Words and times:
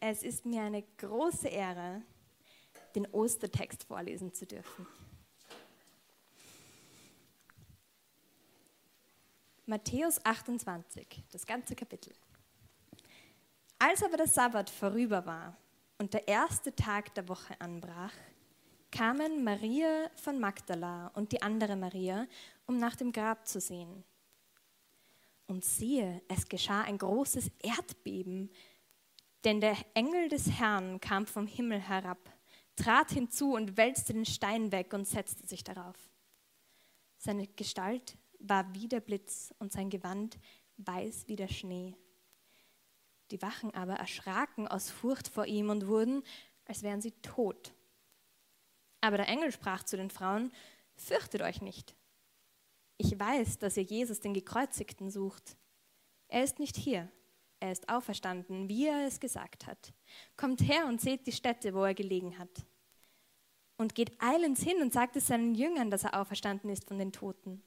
Es 0.00 0.22
ist 0.22 0.44
mir 0.44 0.62
eine 0.62 0.84
große 0.98 1.48
Ehre, 1.48 2.02
den 2.94 3.06
Ostertext 3.08 3.84
vorlesen 3.84 4.32
zu 4.32 4.46
dürfen. 4.46 4.86
Matthäus 9.66 10.24
28, 10.24 11.24
das 11.30 11.44
ganze 11.44 11.74
Kapitel. 11.74 12.14
Als 13.78 14.02
aber 14.02 14.16
der 14.16 14.28
Sabbat 14.28 14.70
vorüber 14.70 15.26
war 15.26 15.56
und 15.98 16.14
der 16.14 16.26
erste 16.26 16.74
Tag 16.74 17.14
der 17.14 17.28
Woche 17.28 17.60
anbrach, 17.60 18.14
kamen 18.90 19.44
Maria 19.44 20.10
von 20.14 20.38
Magdala 20.38 21.08
und 21.08 21.32
die 21.32 21.42
andere 21.42 21.76
Maria, 21.76 22.26
um 22.66 22.78
nach 22.78 22.96
dem 22.96 23.12
Grab 23.12 23.46
zu 23.46 23.60
sehen. 23.60 24.04
Und 25.48 25.64
siehe, 25.64 26.22
es 26.28 26.48
geschah 26.48 26.82
ein 26.82 26.98
großes 26.98 27.50
Erdbeben, 27.58 28.50
denn 29.44 29.60
der 29.60 29.76
Engel 29.94 30.28
des 30.28 30.50
Herrn 30.58 31.00
kam 31.00 31.26
vom 31.26 31.46
Himmel 31.46 31.80
herab, 31.80 32.18
trat 32.76 33.10
hinzu 33.10 33.54
und 33.54 33.76
wälzte 33.76 34.12
den 34.12 34.26
Stein 34.26 34.72
weg 34.72 34.92
und 34.92 35.06
setzte 35.06 35.46
sich 35.46 35.64
darauf. 35.64 35.96
Seine 37.18 37.46
Gestalt 37.46 38.16
war 38.38 38.72
wie 38.74 38.88
der 38.88 39.00
Blitz 39.00 39.52
und 39.58 39.72
sein 39.72 39.90
Gewand 39.90 40.38
weiß 40.76 41.26
wie 41.26 41.36
der 41.36 41.48
Schnee. 41.48 41.96
Die 43.30 43.42
Wachen 43.42 43.74
aber 43.74 43.94
erschraken 43.94 44.68
aus 44.68 44.90
Furcht 44.90 45.28
vor 45.28 45.46
ihm 45.46 45.70
und 45.70 45.86
wurden, 45.86 46.22
als 46.64 46.82
wären 46.82 47.02
sie 47.02 47.12
tot. 47.22 47.74
Aber 49.00 49.16
der 49.16 49.28
Engel 49.28 49.52
sprach 49.52 49.82
zu 49.84 49.96
den 49.96 50.10
Frauen, 50.10 50.52
fürchtet 50.94 51.42
euch 51.42 51.60
nicht. 51.60 51.94
Ich 52.96 53.18
weiß, 53.18 53.58
dass 53.58 53.76
ihr 53.76 53.82
Jesus 53.84 54.20
den 54.20 54.34
Gekreuzigten 54.34 55.10
sucht. 55.10 55.56
Er 56.28 56.42
ist 56.42 56.58
nicht 56.58 56.76
hier, 56.76 57.10
er 57.60 57.72
ist 57.72 57.88
auferstanden, 57.88 58.68
wie 58.68 58.86
er 58.86 59.06
es 59.06 59.20
gesagt 59.20 59.66
hat. 59.66 59.92
Kommt 60.36 60.60
her 60.62 60.86
und 60.86 61.00
seht 61.00 61.26
die 61.26 61.32
Stätte, 61.32 61.74
wo 61.74 61.84
er 61.84 61.94
gelegen 61.94 62.38
hat. 62.38 62.66
Und 63.76 63.94
geht 63.94 64.20
eilends 64.20 64.62
hin 64.62 64.82
und 64.82 64.92
sagt 64.92 65.16
es 65.16 65.28
seinen 65.28 65.54
Jüngern, 65.54 65.90
dass 65.90 66.04
er 66.04 66.20
auferstanden 66.20 66.70
ist 66.70 66.86
von 66.86 66.98
den 66.98 67.12
Toten. 67.12 67.62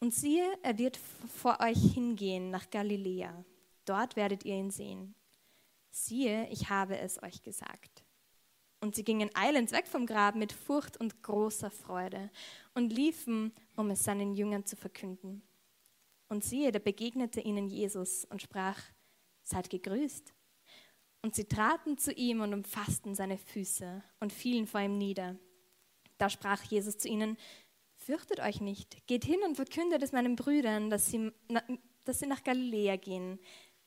Und 0.00 0.14
siehe, 0.14 0.58
er 0.62 0.78
wird 0.78 0.96
vor 0.96 1.58
euch 1.60 1.92
hingehen 1.92 2.50
nach 2.50 2.70
Galiläa. 2.70 3.44
Dort 3.84 4.16
werdet 4.16 4.44
ihr 4.44 4.54
ihn 4.54 4.70
sehen. 4.70 5.14
Siehe, 5.90 6.48
ich 6.48 6.70
habe 6.70 6.98
es 6.98 7.22
euch 7.22 7.42
gesagt. 7.42 8.04
Und 8.80 8.94
sie 8.94 9.04
gingen 9.04 9.30
eilends 9.34 9.72
weg 9.72 9.86
vom 9.86 10.06
Grab 10.06 10.36
mit 10.36 10.52
Furcht 10.52 10.96
und 10.96 11.22
großer 11.22 11.70
Freude 11.70 12.30
und 12.74 12.92
liefen, 12.92 13.52
um 13.76 13.90
es 13.90 14.04
seinen 14.04 14.34
Jüngern 14.34 14.64
zu 14.64 14.74
verkünden. 14.74 15.42
Und 16.28 16.44
siehe, 16.44 16.72
da 16.72 16.78
begegnete 16.78 17.40
ihnen 17.40 17.66
Jesus 17.66 18.24
und 18.24 18.40
sprach, 18.40 18.80
seid 19.50 19.68
gegrüßt. 19.68 20.32
Und 21.22 21.34
sie 21.34 21.44
traten 21.44 21.98
zu 21.98 22.12
ihm 22.12 22.40
und 22.40 22.54
umfassten 22.54 23.14
seine 23.14 23.36
Füße 23.36 24.02
und 24.20 24.32
fielen 24.32 24.66
vor 24.66 24.80
ihm 24.80 24.96
nieder. 24.96 25.36
Da 26.16 26.30
sprach 26.30 26.62
Jesus 26.64 26.96
zu 26.98 27.08
ihnen, 27.08 27.36
fürchtet 27.96 28.40
euch 28.40 28.60
nicht, 28.60 29.06
geht 29.06 29.24
hin 29.24 29.40
und 29.46 29.56
verkündet 29.56 30.02
es 30.02 30.12
meinen 30.12 30.36
Brüdern, 30.36 30.88
dass 30.88 31.10
sie, 31.10 31.30
dass 32.04 32.20
sie 32.20 32.26
nach 32.26 32.42
Galiläa 32.42 32.96
gehen. 32.96 33.38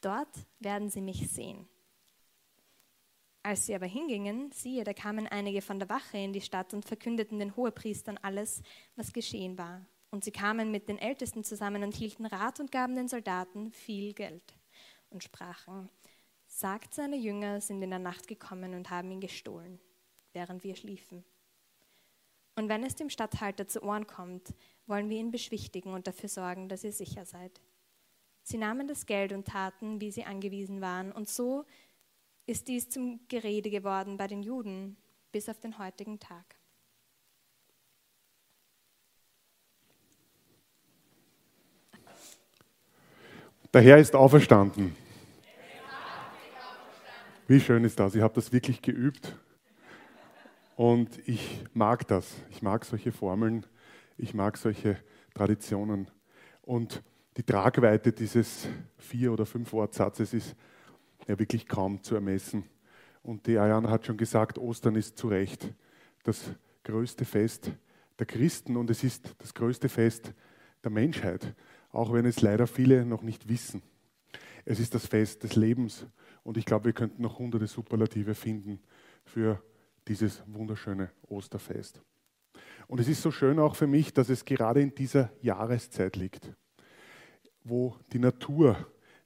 Dort 0.02 0.36
werden 0.59 0.89
sie 0.89 1.02
mich 1.02 1.30
sehen. 1.31 1.67
Als 3.42 3.66
sie 3.66 3.75
aber 3.75 3.88
hingingen, 3.88 4.52
siehe, 4.52 4.83
da 4.83 4.94
kamen 4.94 5.27
einige 5.27 5.61
von 5.61 5.80
der 5.80 5.89
Wache 5.89 6.17
in 6.17 6.33
die 6.33 6.42
Stadt 6.42 6.73
und 6.73 6.86
verkündeten 6.86 7.39
den 7.39 7.55
Hohepriestern 7.55 8.17
alles, 8.22 8.61
was 8.95 9.11
geschehen 9.11 9.58
war. 9.58 9.86
Und 10.11 10.23
sie 10.23 10.31
kamen 10.31 10.72
mit 10.72 10.88
den 10.88 11.00
Ältesten 11.00 11.44
zusammen 11.44 11.83
und 11.83 11.95
hielten 11.95 12.25
Rat 12.25 12.59
und 12.59 12.72
gaben 12.72 12.95
den 12.95 13.08
Soldaten 13.08 13.72
viel 13.72 14.14
Geld 14.14 14.53
und 15.14 15.23
sprachen, 15.23 15.89
sagt 16.47 16.94
seine 16.94 17.16
Jünger 17.16 17.61
sind 17.61 17.81
in 17.81 17.89
der 17.89 18.00
Nacht 18.00 18.28
gekommen 18.28 18.73
und 18.73 18.89
haben 18.89 19.11
ihn 19.11 19.22
gestohlen, 19.22 19.80
während 20.33 20.64
wir 20.64 20.75
schliefen. 20.75 21.23
Und 22.55 22.70
wenn 22.70 22.83
es 22.83 22.95
dem 22.95 23.09
Statthalter 23.09 23.67
zu 23.67 23.81
Ohren 23.83 24.05
kommt, 24.05 24.54
wollen 24.86 25.10
wir 25.10 25.17
ihn 25.17 25.32
beschwichtigen 25.32 25.93
und 25.93 26.05
dafür 26.05 26.30
sorgen, 26.30 26.70
dass 26.70 26.83
ihr 26.83 26.92
sicher 26.92 27.26
seid. 27.26 27.61
Sie 28.43 28.58
nahmen 28.58 28.88
das 28.88 29.05
Geld 29.05 29.32
und 29.32 29.48
taten, 29.48 30.02
wie 30.02 30.11
sie 30.11 30.26
angewiesen 30.26 30.82
waren, 30.82 31.11
und 31.11 31.30
so 31.30 31.65
ist 32.45 32.67
dies 32.67 32.89
zum 32.89 33.21
Gerede 33.30 33.70
geworden 33.70 34.17
bei 34.17 34.27
den 34.27 34.43
Juden 34.43 34.98
bis 35.32 35.48
auf 35.49 35.59
den 35.59 35.77
heutigen 35.77 36.20
Tag. 36.20 36.58
Der 43.73 43.82
Herr 43.82 43.98
ist 43.98 44.14
auferstanden. 44.14 44.95
Wie 47.53 47.59
schön 47.59 47.83
ist 47.83 47.99
das? 47.99 48.15
Ich 48.15 48.21
habe 48.23 48.33
das 48.33 48.52
wirklich 48.52 48.81
geübt 48.81 49.37
und 50.75 51.08
ich 51.27 51.64
mag 51.75 52.08
das. 52.08 52.33
Ich 52.49 52.64
mag 52.64 52.83
solche 52.83 53.11
Formeln, 53.11 53.64
ich 54.17 54.33
mag 54.33 54.58
solche 54.58 54.97
Traditionen. 55.36 56.09
Und 56.64 57.03
die 57.37 57.43
Tragweite 57.43 58.11
dieses 58.11 58.67
vier- 58.97 59.31
oder 59.31 59.45
fünf 59.45 59.71
Wortsatzes 59.71 60.33
ist 60.33 60.55
ja 61.27 61.37
wirklich 61.37 61.67
kaum 61.67 62.02
zu 62.02 62.15
ermessen. 62.15 62.64
Und 63.21 63.45
die 63.45 63.59
Ayana 63.59 63.91
hat 63.91 64.08
schon 64.08 64.17
gesagt, 64.17 64.58
Ostern 64.58 64.95
ist 64.95 65.20
zu 65.20 65.27
Recht 65.27 65.71
das 66.23 66.41
größte 66.83 67.23
Fest 67.23 67.70
der 68.17 68.25
Christen 68.25 68.77
und 68.77 68.89
es 68.89 69.03
ist 69.03 69.35
das 69.37 69.53
größte 69.53 69.89
Fest 69.89 70.33
der 70.83 70.89
Menschheit, 70.89 71.53
auch 71.91 72.14
wenn 72.14 72.25
es 72.25 72.41
leider 72.41 72.65
viele 72.65 73.05
noch 73.05 73.21
nicht 73.21 73.47
wissen. 73.47 73.83
Es 74.65 74.80
ist 74.80 74.95
das 74.95 75.05
Fest 75.05 75.43
des 75.43 75.55
Lebens 75.55 76.08
und 76.43 76.58
ich 76.58 76.65
glaube, 76.65 76.86
wir 76.86 76.93
könnten 76.93 77.21
noch 77.21 77.39
hunderte 77.39 77.67
Superlative 77.67 78.36
finden 78.36 78.80
für 79.26 79.61
dieses 80.08 80.43
wunderschöne 80.48 81.11
Osterfest. 81.30 82.02
Und 82.87 82.99
es 82.99 83.08
ist 83.08 83.21
so 83.21 83.31
schön 83.31 83.59
auch 83.59 83.76
für 83.76 83.87
mich, 83.87 84.14
dass 84.14 84.30
es 84.30 84.45
gerade 84.45 84.82
in 84.82 84.93
dieser 84.93 85.32
Jahreszeit 85.42 86.15
liegt, 86.15 86.52
wo 87.64 87.95
die 88.11 88.20
Natur 88.20 88.76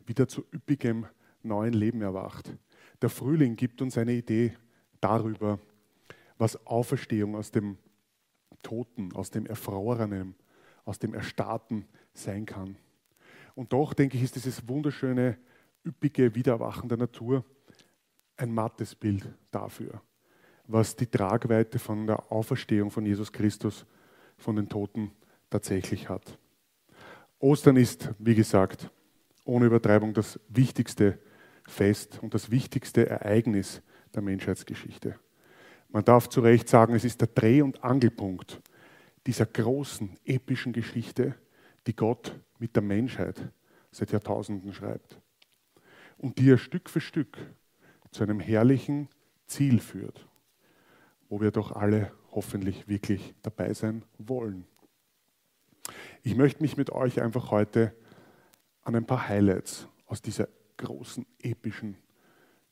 wieder 0.05 0.27
zu 0.27 0.45
üppigem 0.53 1.07
neuen 1.43 1.73
Leben 1.73 2.01
erwacht. 2.01 2.53
Der 3.01 3.09
Frühling 3.09 3.55
gibt 3.55 3.81
uns 3.81 3.97
eine 3.97 4.13
Idee 4.13 4.53
darüber, 5.01 5.59
was 6.37 6.65
Auferstehung 6.67 7.35
aus 7.35 7.51
dem 7.51 7.77
Toten, 8.61 9.13
aus 9.13 9.31
dem 9.31 9.45
Erfrorenen, 9.45 10.35
aus 10.85 10.99
dem 10.99 11.13
Erstarrten 11.13 11.85
sein 12.13 12.45
kann. 12.45 12.77
Und 13.55 13.73
doch, 13.73 13.93
denke 13.93 14.17
ich, 14.17 14.23
ist 14.23 14.35
dieses 14.35 14.67
wunderschöne, 14.67 15.37
üppige 15.85 16.35
Wiedererwachen 16.35 16.89
der 16.89 16.97
Natur 16.97 17.43
ein 18.37 18.53
mattes 18.53 18.95
Bild 18.95 19.27
dafür, 19.51 20.01
was 20.67 20.95
die 20.95 21.07
Tragweite 21.07 21.79
von 21.79 22.07
der 22.07 22.31
Auferstehung 22.31 22.91
von 22.91 23.05
Jesus 23.05 23.31
Christus 23.31 23.85
von 24.37 24.55
den 24.55 24.69
Toten 24.69 25.11
tatsächlich 25.49 26.09
hat. 26.09 26.37
Ostern 27.39 27.77
ist, 27.77 28.09
wie 28.19 28.35
gesagt, 28.35 28.91
ohne 29.43 29.65
Übertreibung 29.65 30.13
das 30.13 30.39
wichtigste 30.49 31.19
Fest 31.65 32.19
und 32.21 32.33
das 32.33 32.51
wichtigste 32.51 33.09
Ereignis 33.09 33.81
der 34.13 34.21
Menschheitsgeschichte. 34.21 35.19
Man 35.89 36.03
darf 36.03 36.29
zu 36.29 36.41
Recht 36.41 36.67
sagen, 36.67 36.95
es 36.95 37.05
ist 37.05 37.21
der 37.21 37.29
Dreh- 37.29 37.61
und 37.61 37.83
Angelpunkt 37.83 38.61
dieser 39.25 39.45
großen, 39.45 40.17
epischen 40.25 40.73
Geschichte, 40.73 41.35
die 41.85 41.95
Gott 41.95 42.37
mit 42.59 42.75
der 42.75 42.83
Menschheit 42.83 43.39
seit 43.91 44.11
Jahrtausenden 44.11 44.73
schreibt 44.73 45.21
und 46.17 46.39
die 46.39 46.51
er 46.51 46.57
Stück 46.57 46.89
für 46.89 47.01
Stück 47.01 47.37
zu 48.11 48.23
einem 48.23 48.39
herrlichen 48.39 49.09
Ziel 49.45 49.79
führt, 49.79 50.27
wo 51.29 51.41
wir 51.41 51.51
doch 51.51 51.71
alle 51.71 52.11
hoffentlich 52.31 52.87
wirklich 52.87 53.33
dabei 53.41 53.73
sein 53.73 54.03
wollen. 54.17 54.65
Ich 56.23 56.35
möchte 56.35 56.61
mich 56.61 56.77
mit 56.77 56.91
euch 56.91 57.21
einfach 57.21 57.51
heute 57.51 57.93
an 58.81 58.95
ein 58.95 59.05
paar 59.05 59.27
Highlights 59.27 59.87
aus 60.05 60.21
dieser 60.21 60.47
großen 60.77 61.25
epischen 61.41 61.97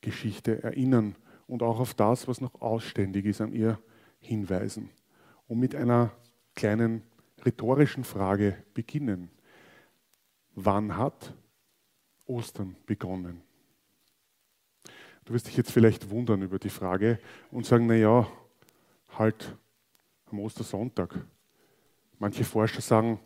Geschichte 0.01 0.63
erinnern 0.63 1.15
und 1.47 1.63
auch 1.63 1.79
auf 1.79 1.93
das, 1.93 2.27
was 2.27 2.41
noch 2.41 2.61
ausständig 2.61 3.25
ist, 3.25 3.41
an 3.41 3.53
ihr 3.53 3.79
hinweisen. 4.19 4.89
Und 5.47 5.59
mit 5.59 5.75
einer 5.75 6.11
kleinen 6.55 7.03
rhetorischen 7.45 8.03
Frage 8.03 8.57
beginnen. 8.73 9.29
Wann 10.55 10.97
hat 10.97 11.35
Ostern 12.25 12.75
begonnen? 12.85 13.41
Du 15.25 15.33
wirst 15.33 15.47
dich 15.47 15.57
jetzt 15.57 15.71
vielleicht 15.71 16.09
wundern 16.09 16.41
über 16.43 16.59
die 16.59 16.69
Frage 16.69 17.19
und 17.51 17.65
sagen, 17.65 17.87
naja, 17.87 18.27
halt 19.17 19.55
am 20.31 20.39
Ostersonntag. 20.39 21.15
Manche 22.19 22.43
Forscher 22.43 22.81
sagen, 22.81 23.19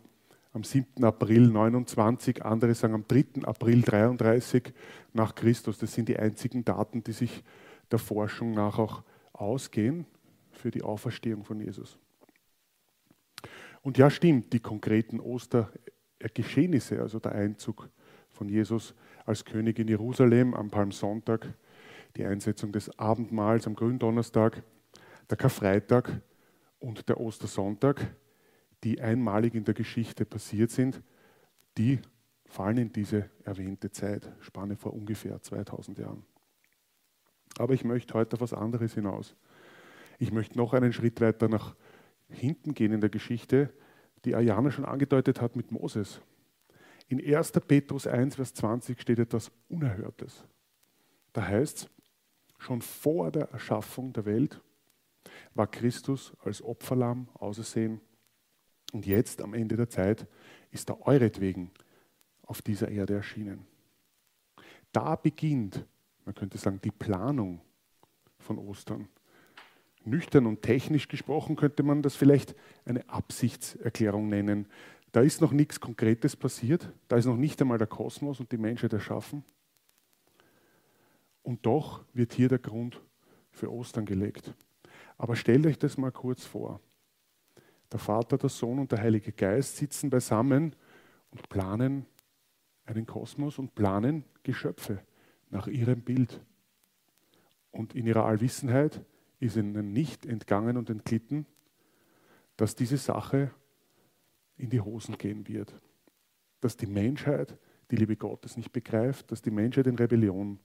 am 0.52 0.64
7. 0.64 1.04
April 1.04 1.48
29, 1.48 2.44
andere 2.44 2.74
sagen 2.74 2.94
am 2.94 3.04
3. 3.06 3.44
April 3.44 3.82
33 3.82 4.72
nach 5.12 5.34
Christus. 5.34 5.78
Das 5.78 5.92
sind 5.92 6.08
die 6.08 6.18
einzigen 6.18 6.64
Daten, 6.64 7.04
die 7.04 7.12
sich 7.12 7.44
der 7.90 7.98
Forschung 7.98 8.52
nach 8.52 8.78
auch 8.78 9.02
ausgehen 9.32 10.06
für 10.50 10.70
die 10.70 10.82
Auferstehung 10.82 11.44
von 11.44 11.60
Jesus. 11.60 11.98
Und 13.82 13.96
ja, 13.96 14.10
stimmt, 14.10 14.52
die 14.52 14.60
konkreten 14.60 15.20
Ostergeschehnisse, 15.20 17.00
also 17.00 17.18
der 17.18 17.32
Einzug 17.32 17.88
von 18.40 18.48
Jesus 18.48 18.94
als 19.26 19.44
König 19.44 19.78
in 19.78 19.86
Jerusalem 19.86 20.54
am 20.54 20.70
Palmsonntag, 20.70 21.46
die 22.16 22.24
Einsetzung 22.24 22.72
des 22.72 22.98
Abendmahls 22.98 23.66
am 23.66 23.74
Gründonnerstag, 23.74 24.62
der 25.28 25.36
Karfreitag 25.36 26.22
und 26.78 27.06
der 27.10 27.20
Ostersonntag, 27.20 28.16
die 28.82 28.98
einmalig 28.98 29.54
in 29.54 29.64
der 29.64 29.74
Geschichte 29.74 30.24
passiert 30.24 30.70
sind, 30.70 31.02
die 31.76 31.98
fallen 32.46 32.78
in 32.78 32.92
diese 32.94 33.28
erwähnte 33.44 33.92
Zeitspanne 33.92 34.74
vor 34.74 34.94
ungefähr 34.94 35.42
2000 35.42 35.98
Jahren. 35.98 36.24
Aber 37.58 37.74
ich 37.74 37.84
möchte 37.84 38.14
heute 38.14 38.36
auf 38.36 38.40
was 38.40 38.54
anderes 38.54 38.94
hinaus. 38.94 39.36
Ich 40.18 40.32
möchte 40.32 40.56
noch 40.56 40.72
einen 40.72 40.94
Schritt 40.94 41.20
weiter 41.20 41.50
nach 41.50 41.76
hinten 42.30 42.72
gehen 42.72 42.92
in 42.92 43.02
der 43.02 43.10
Geschichte, 43.10 43.68
die 44.24 44.34
Ayana 44.34 44.70
schon 44.70 44.86
angedeutet 44.86 45.42
hat 45.42 45.56
mit 45.56 45.70
Moses. 45.72 46.22
In 47.10 47.18
1. 47.20 47.50
Petrus 47.66 48.06
1, 48.06 48.36
Vers 48.36 48.54
20 48.54 49.00
steht 49.00 49.18
etwas 49.18 49.50
Unerhörtes. 49.68 50.44
Da 51.32 51.44
heißt 51.44 51.78
es, 51.78 51.90
schon 52.56 52.80
vor 52.80 53.32
der 53.32 53.50
Erschaffung 53.50 54.12
der 54.12 54.24
Welt 54.26 54.60
war 55.54 55.66
Christus 55.66 56.32
als 56.44 56.62
Opferlamm 56.62 57.28
ausersehen 57.34 58.00
und 58.92 59.06
jetzt 59.06 59.42
am 59.42 59.54
Ende 59.54 59.76
der 59.76 59.88
Zeit 59.88 60.28
ist 60.70 60.88
er 60.88 61.04
euretwegen 61.04 61.72
auf 62.42 62.62
dieser 62.62 62.88
Erde 62.88 63.14
erschienen. 63.14 63.66
Da 64.92 65.16
beginnt, 65.16 65.84
man 66.24 66.36
könnte 66.36 66.58
sagen, 66.58 66.80
die 66.80 66.92
Planung 66.92 67.60
von 68.38 68.56
Ostern. 68.56 69.08
Nüchtern 70.04 70.46
und 70.46 70.62
technisch 70.62 71.08
gesprochen 71.08 71.56
könnte 71.56 71.82
man 71.82 72.02
das 72.02 72.14
vielleicht 72.14 72.54
eine 72.84 73.08
Absichtserklärung 73.08 74.28
nennen. 74.28 74.66
Da 75.12 75.20
ist 75.22 75.40
noch 75.40 75.52
nichts 75.52 75.80
Konkretes 75.80 76.36
passiert, 76.36 76.92
da 77.08 77.16
ist 77.16 77.26
noch 77.26 77.36
nicht 77.36 77.60
einmal 77.60 77.78
der 77.78 77.86
Kosmos 77.86 78.38
und 78.38 78.52
die 78.52 78.58
Menschheit 78.58 78.92
erschaffen. 78.92 79.44
Und 81.42 81.66
doch 81.66 82.04
wird 82.12 82.32
hier 82.32 82.48
der 82.48 82.58
Grund 82.58 83.00
für 83.50 83.72
Ostern 83.72 84.06
gelegt. 84.06 84.54
Aber 85.18 85.36
stellt 85.36 85.66
euch 85.66 85.78
das 85.78 85.98
mal 85.98 86.12
kurz 86.12 86.44
vor. 86.44 86.80
Der 87.92 87.98
Vater, 87.98 88.38
der 88.38 88.50
Sohn 88.50 88.78
und 88.78 88.92
der 88.92 89.00
Heilige 89.00 89.32
Geist 89.32 89.76
sitzen 89.76 90.10
beisammen 90.10 90.76
und 91.30 91.48
planen 91.48 92.06
einen 92.84 93.06
Kosmos 93.06 93.58
und 93.58 93.74
planen 93.74 94.24
Geschöpfe 94.42 95.02
nach 95.50 95.66
ihrem 95.66 96.02
Bild. 96.02 96.40
Und 97.72 97.94
in 97.94 98.06
ihrer 98.06 98.24
Allwissenheit 98.24 99.04
ist 99.40 99.56
ihnen 99.56 99.92
nicht 99.92 100.26
entgangen 100.26 100.76
und 100.76 100.90
entglitten, 100.90 101.46
dass 102.56 102.74
diese 102.74 102.96
Sache 102.96 103.50
in 104.60 104.70
die 104.70 104.80
Hosen 104.80 105.16
gehen 105.18 105.46
wird. 105.48 105.74
Dass 106.60 106.76
die 106.76 106.86
Menschheit 106.86 107.56
die 107.90 107.96
Liebe 107.96 108.16
Gottes 108.16 108.56
nicht 108.56 108.72
begreift, 108.72 109.30
dass 109.32 109.42
die 109.42 109.50
Menschheit 109.50 109.86
in 109.86 109.96
Rebellion 109.96 110.60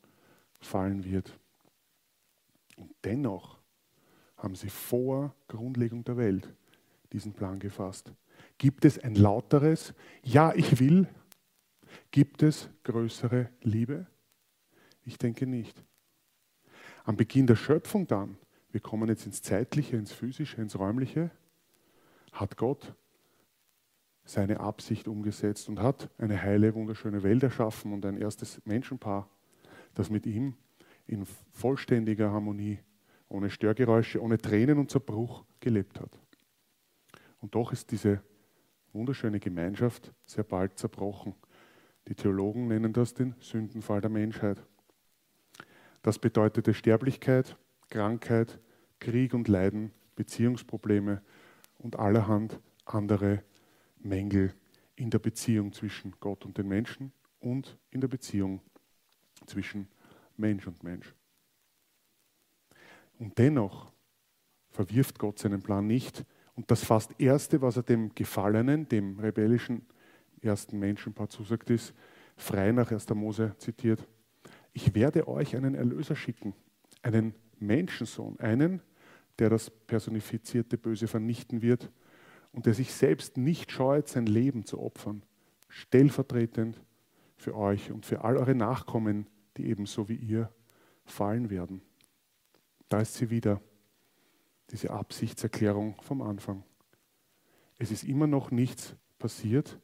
fallen 0.59 1.03
wird. 1.03 1.37
Und 2.75 2.93
dennoch 3.03 3.59
haben 4.37 4.55
sie 4.55 4.69
vor 4.69 5.33
Grundlegung 5.47 6.03
der 6.03 6.17
Welt 6.17 6.53
diesen 7.13 7.33
Plan 7.33 7.59
gefasst. 7.59 8.11
Gibt 8.57 8.85
es 8.85 8.99
ein 8.99 9.15
lauteres 9.15 9.93
Ja, 10.23 10.53
ich 10.53 10.79
will? 10.79 11.07
Gibt 12.11 12.43
es 12.43 12.69
größere 12.83 13.49
Liebe? 13.61 14.07
Ich 15.03 15.17
denke 15.17 15.47
nicht. 15.47 15.81
Am 17.05 17.15
Beginn 17.15 17.47
der 17.47 17.55
Schöpfung 17.55 18.07
dann, 18.07 18.37
wir 18.71 18.81
kommen 18.81 19.07
jetzt 19.07 19.25
ins 19.25 19.41
Zeitliche, 19.41 19.95
ins 19.95 20.11
Physische, 20.11 20.61
ins 20.61 20.77
Räumliche, 20.77 21.31
hat 22.33 22.57
Gott 22.57 22.93
seine 24.25 24.59
Absicht 24.59 25.07
umgesetzt 25.07 25.69
und 25.69 25.79
hat 25.79 26.09
eine 26.17 26.41
heile, 26.41 26.73
wunderschöne 26.73 27.23
Welt 27.23 27.43
erschaffen 27.43 27.93
und 27.93 28.05
ein 28.05 28.17
erstes 28.17 28.59
Menschenpaar, 28.65 29.29
das 29.93 30.09
mit 30.09 30.25
ihm 30.25 30.55
in 31.07 31.25
vollständiger 31.53 32.31
Harmonie, 32.31 32.79
ohne 33.29 33.49
Störgeräusche, 33.49 34.21
ohne 34.21 34.37
Tränen 34.39 34.79
und 34.79 34.89
Zerbruch 34.89 35.45
gelebt 35.59 35.99
hat. 35.99 36.19
Und 37.39 37.53
doch 37.53 37.71
ist 37.71 37.91
diese 37.91 38.21
wunderschöne 38.93 39.39
Gemeinschaft 39.39 40.11
sehr 40.25 40.43
bald 40.43 40.79
zerbrochen. 40.79 41.35
Die 42.07 42.15
Theologen 42.15 42.67
nennen 42.67 42.93
das 42.93 43.13
den 43.13 43.35
Sündenfall 43.39 44.01
der 44.01 44.09
Menschheit. 44.09 44.63
Das 46.01 46.17
bedeutete 46.17 46.73
Sterblichkeit, 46.73 47.57
Krankheit, 47.89 48.59
Krieg 48.99 49.33
und 49.33 49.47
Leiden, 49.47 49.91
Beziehungsprobleme 50.15 51.21
und 51.77 51.97
allerhand 51.99 52.59
andere 52.85 53.43
Mängel 54.05 54.53
in 54.95 55.09
der 55.09 55.19
Beziehung 55.19 55.73
zwischen 55.73 56.13
Gott 56.19 56.45
und 56.45 56.57
den 56.57 56.67
Menschen 56.67 57.11
und 57.39 57.77
in 57.91 58.01
der 58.01 58.07
Beziehung 58.07 58.61
zwischen 59.45 59.87
Mensch 60.37 60.67
und 60.67 60.83
Mensch. 60.83 61.13
Und 63.19 63.37
dennoch 63.37 63.91
verwirft 64.69 65.19
Gott 65.19 65.39
seinen 65.39 65.61
Plan 65.61 65.87
nicht, 65.87 66.25
und 66.55 66.71
das 66.71 66.85
fast 66.85 67.19
Erste, 67.19 67.61
was 67.61 67.75
er 67.75 67.83
dem 67.83 68.15
Gefallenen, 68.15 68.87
dem 68.87 69.19
rebellischen 69.19 69.85
ersten 70.41 70.79
Menschenpaar 70.79 71.27
zusagt, 71.27 71.69
ist, 71.69 71.93
frei 72.37 72.71
nach 72.71 72.91
1. 72.91 73.09
Mose 73.09 73.55
zitiert, 73.57 74.07
ich 74.71 74.95
werde 74.95 75.27
euch 75.27 75.55
einen 75.55 75.75
Erlöser 75.75 76.15
schicken, 76.15 76.53
einen 77.01 77.35
Menschensohn, 77.59 78.39
einen, 78.39 78.81
der 79.37 79.49
das 79.49 79.69
personifizierte 79.69 80.77
Böse 80.77 81.07
vernichten 81.07 81.61
wird 81.61 81.91
und 82.55 82.65
der 82.65 82.73
sich 82.73 82.93
selbst 82.93 83.35
nicht 83.35 83.69
scheut, 83.69 84.07
sein 84.07 84.25
Leben 84.25 84.63
zu 84.63 84.79
opfern, 84.79 85.23
stellvertretend 85.67 86.81
für 87.35 87.53
euch 87.53 87.91
und 87.91 88.05
für 88.05 88.23
all 88.23 88.37
eure 88.37 88.55
Nachkommen, 88.55 89.29
die 89.57 89.67
ebenso 89.67 90.07
wie 90.07 90.15
ihr 90.15 90.49
fallen 91.03 91.49
werden. 91.49 91.81
Da 92.87 93.01
ist 93.01 93.15
sie 93.15 93.29
wieder, 93.29 93.61
diese 94.71 94.91
Absichtserklärung 94.91 96.01
vom 96.01 96.21
Anfang. 96.21 96.63
Es 97.77 97.91
ist 97.91 98.05
immer 98.05 98.25
noch 98.25 98.51
nichts 98.51 98.95
passiert, 99.19 99.77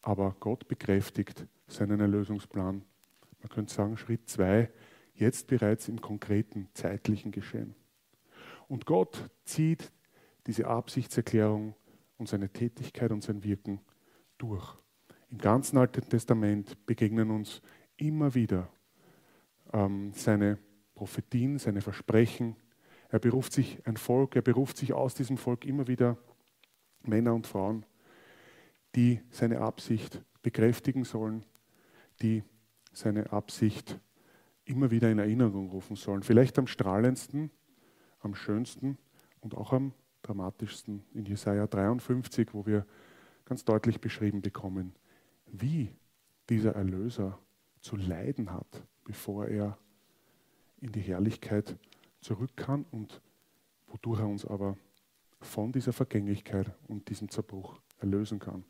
aber 0.00 0.36
Gott 0.40 0.66
bekräftigt 0.66 1.46
seinen 1.66 2.00
Erlösungsplan. 2.00 2.82
Man 3.40 3.48
könnte 3.50 3.74
sagen, 3.74 3.98
Schritt 3.98 4.30
zwei, 4.30 4.70
jetzt 5.12 5.48
bereits 5.48 5.88
im 5.88 6.00
konkreten 6.00 6.70
zeitlichen 6.72 7.30
Geschehen. 7.30 7.76
Und 8.68 8.86
Gott 8.86 9.28
zieht 9.44 9.92
diese 10.46 10.66
Absichtserklärung 10.66 11.74
und 12.18 12.28
seine 12.28 12.50
Tätigkeit 12.50 13.10
und 13.10 13.22
sein 13.22 13.42
Wirken 13.44 13.80
durch. 14.38 14.76
Im 15.30 15.38
ganzen 15.38 15.78
Alten 15.78 16.08
Testament 16.08 16.86
begegnen 16.86 17.30
uns 17.30 17.60
immer 17.96 18.34
wieder 18.34 18.68
ähm, 19.72 20.12
seine 20.14 20.58
Prophetien, 20.94 21.58
seine 21.58 21.80
Versprechen, 21.80 22.56
er 23.14 23.20
beruft 23.20 23.52
sich 23.52 23.80
ein 23.86 23.96
Volk, 23.96 24.34
er 24.34 24.42
beruft 24.42 24.76
sich 24.76 24.92
aus 24.92 25.14
diesem 25.14 25.36
Volk 25.36 25.64
immer 25.64 25.86
wieder 25.86 26.18
Männer 27.02 27.32
und 27.32 27.46
Frauen, 27.46 27.86
die 28.96 29.20
seine 29.30 29.60
Absicht 29.60 30.20
bekräftigen 30.42 31.04
sollen, 31.04 31.44
die 32.22 32.42
seine 32.92 33.32
Absicht 33.32 34.00
immer 34.64 34.90
wieder 34.90 35.12
in 35.12 35.20
Erinnerung 35.20 35.70
rufen 35.70 35.94
sollen. 35.94 36.24
Vielleicht 36.24 36.58
am 36.58 36.66
strahlendsten, 36.66 37.52
am 38.18 38.34
schönsten 38.34 38.98
und 39.40 39.54
auch 39.56 39.72
am 39.72 39.92
dramatischsten 40.24 41.04
in 41.14 41.26
Jesaja 41.26 41.66
53, 41.66 42.52
wo 42.52 42.66
wir 42.66 42.86
ganz 43.44 43.64
deutlich 43.64 44.00
beschrieben 44.00 44.42
bekommen, 44.42 44.94
wie 45.46 45.94
dieser 46.48 46.74
Erlöser 46.74 47.38
zu 47.80 47.96
leiden 47.96 48.52
hat, 48.52 48.86
bevor 49.04 49.46
er 49.46 49.78
in 50.80 50.92
die 50.92 51.00
Herrlichkeit 51.00 51.76
zurück 52.20 52.56
kann 52.56 52.84
und 52.90 53.20
wodurch 53.86 54.20
er 54.20 54.28
uns 54.28 54.44
aber 54.44 54.76
von 55.40 55.72
dieser 55.72 55.92
Vergänglichkeit 55.92 56.72
und 56.88 57.08
diesem 57.08 57.28
Zerbruch 57.28 57.80
erlösen 57.98 58.38
kann. 58.38 58.64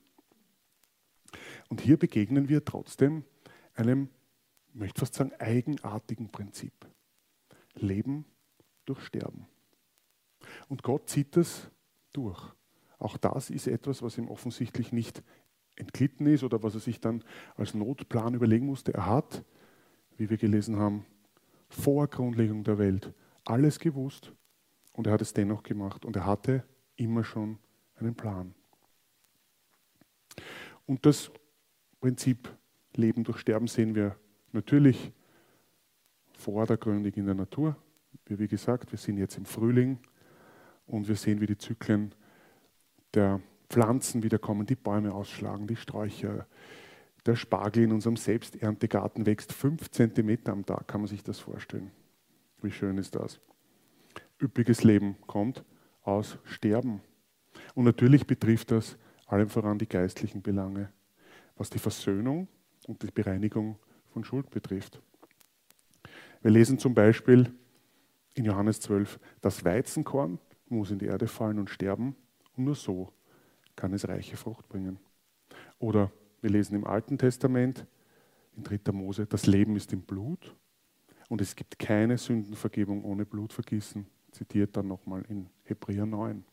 Und 1.69 1.81
hier 1.81 1.97
begegnen 1.97 2.49
wir 2.49 2.65
trotzdem 2.65 3.25
einem, 3.75 4.09
ich 4.69 4.75
möchte 4.75 5.01
fast 5.01 5.15
sagen, 5.15 5.33
eigenartigen 5.39 6.31
Prinzip. 6.31 6.73
Leben 7.75 8.25
durch 8.85 9.01
Sterben. 9.01 9.47
Und 10.69 10.83
Gott 10.83 11.09
zieht 11.09 11.37
das 11.37 11.71
durch. 12.13 12.41
Auch 12.99 13.17
das 13.17 13.51
ist 13.51 13.67
etwas, 13.67 14.03
was 14.03 14.19
ihm 14.19 14.29
offensichtlich 14.29 14.93
nicht 14.93 15.23
entglitten 15.77 16.27
ist 16.27 16.45
oder 16.45 16.63
was 16.63 16.75
er 16.75 16.81
sich 16.81 17.01
dann 17.01 17.25
als 17.57 17.75
Notplan 17.75 18.35
überlegen 18.35 18.67
musste. 18.67 18.95
Er 18.95 19.07
hat, 19.07 19.45
wie 20.17 20.31
wir 20.31 20.37
gelesen 20.37 20.77
haben, 20.77 21.05
vor 21.69 22.07
Grundlegung 22.07 22.65
der 22.65 22.79
Welt 22.79 23.13
alles 23.45 23.79
gewusst 23.79 24.33
und 24.93 25.07
er 25.07 25.15
hat 25.15 25.23
es 25.23 25.33
dennoch 25.33 25.63
gemacht 25.63 26.05
und 26.05 26.17
er 26.17 26.25
hatte 26.25 26.65
immer 26.97 27.25
schon 27.25 27.59
einen 27.97 28.15
Plan. 28.15 28.55
Und 30.87 31.05
das 31.05 31.31
Prinzip 32.01 32.49
Leben 32.95 33.25
durch 33.25 33.39
Sterben 33.39 33.67
sehen 33.67 33.95
wir 33.95 34.17
natürlich 34.53 35.13
vordergründig 36.33 37.17
in 37.17 37.27
der 37.27 37.35
Natur. 37.35 37.77
Wie 38.27 38.49
gesagt, 38.49 38.93
wir 38.93 38.99
sind 38.99 39.19
jetzt 39.19 39.37
im 39.37 39.45
Frühling 39.45 39.99
und 40.87 41.09
wir 41.09 41.17
sehen, 41.17 41.41
wie 41.41 41.47
die 41.47 41.59
Zyklen 41.59 42.15
der 43.15 43.41
Pflanzen 43.69 44.23
wieder 44.23 44.39
kommen, 44.39 44.67
die 44.67 44.77
Bäume 44.77 45.13
ausschlagen, 45.15 45.67
die 45.67 45.77
Sträucher, 45.77 46.47
der 47.27 47.37
Spargel 47.37 47.85
in 47.85 47.93
unserem 47.93 48.17
Selbsterntegarten 48.17 49.25
wächst 49.25 49.53
fünf 49.53 49.91
Zentimeter 49.91 50.53
am 50.53 50.67
Tag. 50.67 50.87
Kann 50.89 51.01
man 51.01 51.09
sich 51.09 51.23
das 51.23 51.39
vorstellen? 51.39 51.91
Wie 52.61 52.71
schön 52.71 52.99
ist 52.99 53.15
das? 53.15 53.41
Üppiges 54.41 54.85
Leben 54.85 55.17
kommt 55.27 55.65
aus 56.03 56.39
Sterben. 56.45 57.01
Und 57.75 57.85
natürlich 57.85 58.27
betrifft 58.27 58.71
das 58.71 58.99
allem 59.27 59.49
voran 59.49 59.79
die 59.79 59.89
geistlichen 59.89 60.43
Belange, 60.43 60.93
was 61.57 61.71
die 61.71 61.79
Versöhnung 61.79 62.47
und 62.87 63.03
die 63.03 63.11
Bereinigung 63.11 63.79
von 64.13 64.23
Schuld 64.23 64.51
betrifft. 64.51 65.01
Wir 66.43 66.51
lesen 66.51 66.79
zum 66.79 66.95
Beispiel 66.95 67.51
in 68.35 68.45
Johannes 68.45 68.81
12, 68.81 69.19
das 69.41 69.65
Weizenkorn 69.65 70.39
muss 70.75 70.91
in 70.91 70.99
die 70.99 71.07
Erde 71.07 71.27
fallen 71.27 71.59
und 71.59 71.71
sterben 71.71 72.17
und 72.57 72.65
nur 72.65 72.75
so 72.75 73.13
kann 73.77 73.93
es 73.93 74.09
reiche 74.09 74.37
Frucht 74.37 74.69
bringen. 74.69 74.99
Oder 75.79 76.11
wir 76.41 76.51
lesen 76.51 76.75
im 76.75 76.87
Alten 76.87 77.19
Testament, 77.19 77.87
in 78.57 78.63
3. 78.63 78.93
Mose, 78.93 79.27
das 79.27 79.47
Leben 79.47 79.77
ist 79.77 79.93
im 79.93 80.03
Blut 80.03 80.55
und 81.29 81.41
es 81.41 81.57
gibt 81.57 81.79
keine 81.79 82.19
Sündenvergebung 82.19 83.05
ohne 83.05 83.25
Blutvergießen, 83.25 84.07
zitiert 84.31 84.77
dann 84.77 84.89
nochmal 84.89 85.25
in 85.29 85.49
Hebräer 85.65 86.07
9. 86.07 86.45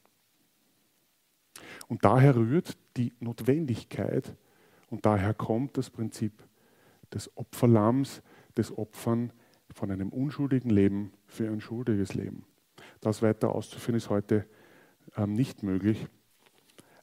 Und 1.88 2.06
daher 2.06 2.36
rührt 2.36 2.78
die 2.98 3.14
Notwendigkeit 3.20 4.36
und 4.90 5.06
daher 5.06 5.34
kommt 5.34 5.78
das 5.78 5.90
Prinzip 5.90 6.34
des 7.14 7.36
Opferlamms, 7.38 8.22
des 8.58 8.76
Opfern 8.78 9.32
von 9.74 9.92
einem 9.92 10.10
unschuldigen 10.10 10.70
Leben 10.70 11.14
für 11.28 11.50
ein 11.50 11.62
schuldiges 11.62 12.14
Leben. 12.14 12.46
Das 13.02 13.22
weiter 13.22 13.54
auszuführen 13.54 13.98
ist 13.98 14.10
heute 14.10 14.48
ähm, 15.18 15.34
nicht 15.34 15.64
möglich. 15.64 16.08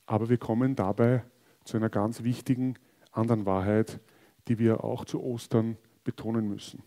Aber 0.07 0.29
wir 0.29 0.39
kommen 0.39 0.75
dabei 0.75 1.25
zu 1.65 1.77
einer 1.77 1.91
ganz 1.91 2.23
wichtigen 2.23 2.79
anderen 3.13 3.45
Wahrheit, 3.45 4.01
die 4.47 4.59
wir 4.59 4.85
auch 4.85 5.05
zu 5.05 5.23
Ostern 5.23 5.77
betonen 6.05 6.49
müssen. 6.49 6.83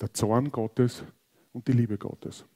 Der 0.00 0.14
Zorn 0.14 0.50
Gottes 0.50 1.04
und 1.52 1.68
die 1.68 1.72
Liebe 1.72 1.98
Gottes. 1.98 2.46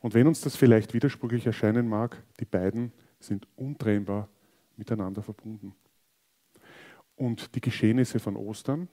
Und 0.00 0.14
wenn 0.14 0.26
uns 0.26 0.42
das 0.42 0.54
vielleicht 0.54 0.94
widersprüchlich 0.94 1.46
erscheinen 1.46 1.88
mag, 1.88 2.22
die 2.38 2.44
beiden 2.44 2.92
sind 3.18 3.48
untrennbar 3.56 4.28
miteinander 4.76 5.22
verbunden. 5.22 5.74
Und 7.16 7.54
die 7.54 7.60
Geschehnisse 7.60 8.18
von 8.18 8.36
Ostern, 8.36 8.88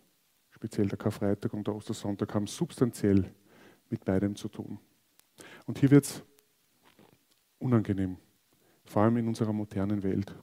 speziell 0.50 0.88
der 0.88 0.98
Karfreitag 0.98 1.54
und 1.54 1.68
der 1.68 1.76
Ostersonntag, 1.76 2.34
haben 2.34 2.48
substanziell 2.48 3.34
mit 3.90 4.04
beidem 4.04 4.36
zu 4.36 4.50
tun. 4.50 4.80
Und 5.68 5.78
hier 5.78 5.92
wird 5.92 6.06
es 6.06 6.24
unangenehm, 7.60 8.18
vor 8.86 9.04
allem 9.04 9.18
in 9.18 9.28
unserer 9.28 9.54
modernen 9.54 10.02
Welt. 10.02 10.34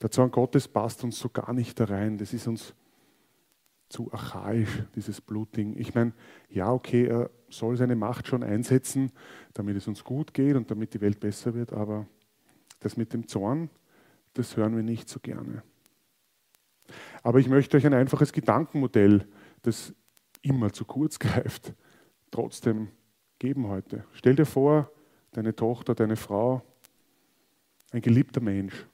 Der 0.00 0.10
Zorn 0.10 0.30
Gottes 0.30 0.68
passt 0.68 1.02
uns 1.02 1.18
so 1.18 1.30
gar 1.30 1.52
nicht 1.52 1.80
da 1.80 1.86
rein. 1.86 2.18
Das 2.18 2.32
ist 2.32 2.46
uns 2.46 2.74
zu 3.88 4.12
archaisch, 4.12 4.82
dieses 4.94 5.20
Blutding. 5.20 5.78
Ich 5.78 5.94
meine, 5.94 6.12
ja, 6.50 6.70
okay, 6.70 7.06
er 7.06 7.30
soll 7.48 7.76
seine 7.76 7.96
Macht 7.96 8.26
schon 8.28 8.42
einsetzen, 8.42 9.10
damit 9.54 9.76
es 9.76 9.88
uns 9.88 10.04
gut 10.04 10.34
geht 10.34 10.56
und 10.56 10.70
damit 10.70 10.94
die 10.94 11.00
Welt 11.00 11.20
besser 11.20 11.54
wird, 11.54 11.72
aber 11.72 12.06
das 12.80 12.96
mit 12.96 13.12
dem 13.12 13.26
Zorn, 13.26 13.70
das 14.34 14.56
hören 14.56 14.76
wir 14.76 14.82
nicht 14.82 15.08
so 15.08 15.20
gerne. 15.20 15.62
Aber 17.22 17.38
ich 17.38 17.48
möchte 17.48 17.76
euch 17.76 17.86
ein 17.86 17.94
einfaches 17.94 18.32
Gedankenmodell, 18.32 19.26
das 19.62 19.94
immer 20.42 20.72
zu 20.72 20.84
kurz 20.84 21.18
greift, 21.20 21.72
trotzdem 22.30 22.88
geben 23.44 23.68
heute. 23.68 24.06
Stell 24.14 24.34
dir 24.34 24.46
vor, 24.46 24.90
deine 25.32 25.54
Tochter, 25.54 25.94
deine 25.94 26.16
Frau, 26.16 26.62
ein 27.90 28.00
geliebter 28.00 28.40
Mensch, 28.40 28.86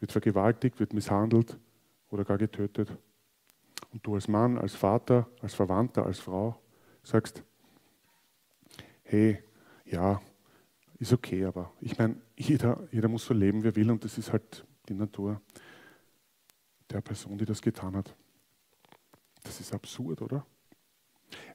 wird 0.00 0.10
vergewaltigt, 0.10 0.80
wird 0.80 0.92
misshandelt 0.92 1.56
oder 2.10 2.24
gar 2.24 2.36
getötet. 2.36 2.90
Und 3.92 4.04
du 4.04 4.16
als 4.16 4.26
Mann, 4.26 4.58
als 4.58 4.74
Vater, 4.74 5.28
als 5.40 5.54
Verwandter, 5.54 6.04
als 6.04 6.18
Frau 6.18 6.60
sagst, 7.04 7.44
hey, 9.04 9.40
ja, 9.84 10.20
ist 10.98 11.12
okay, 11.12 11.44
aber 11.44 11.72
ich 11.80 11.96
meine, 11.96 12.16
jeder, 12.36 12.82
jeder 12.90 13.06
muss 13.06 13.24
so 13.24 13.34
leben, 13.34 13.62
wie 13.62 13.68
er 13.68 13.76
will 13.76 13.88
und 13.92 14.02
das 14.02 14.18
ist 14.18 14.32
halt 14.32 14.66
die 14.88 14.94
Natur 14.94 15.40
der 16.90 17.02
Person, 17.02 17.38
die 17.38 17.44
das 17.44 17.62
getan 17.62 17.94
hat. 17.94 18.16
Das 19.44 19.60
ist 19.60 19.72
absurd, 19.72 20.22
oder? 20.22 20.44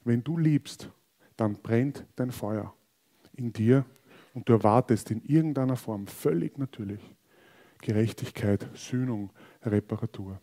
Wenn 0.02 0.24
du 0.24 0.38
liebst, 0.38 0.90
dann 1.38 1.54
brennt 1.54 2.04
dein 2.16 2.32
Feuer 2.32 2.74
in 3.32 3.52
dir 3.52 3.86
und 4.34 4.48
du 4.48 4.52
erwartest 4.52 5.10
in 5.10 5.22
irgendeiner 5.22 5.76
Form 5.76 6.06
völlig 6.06 6.58
natürlich 6.58 7.00
Gerechtigkeit, 7.80 8.68
Sühnung, 8.74 9.30
Reparatur. 9.62 10.40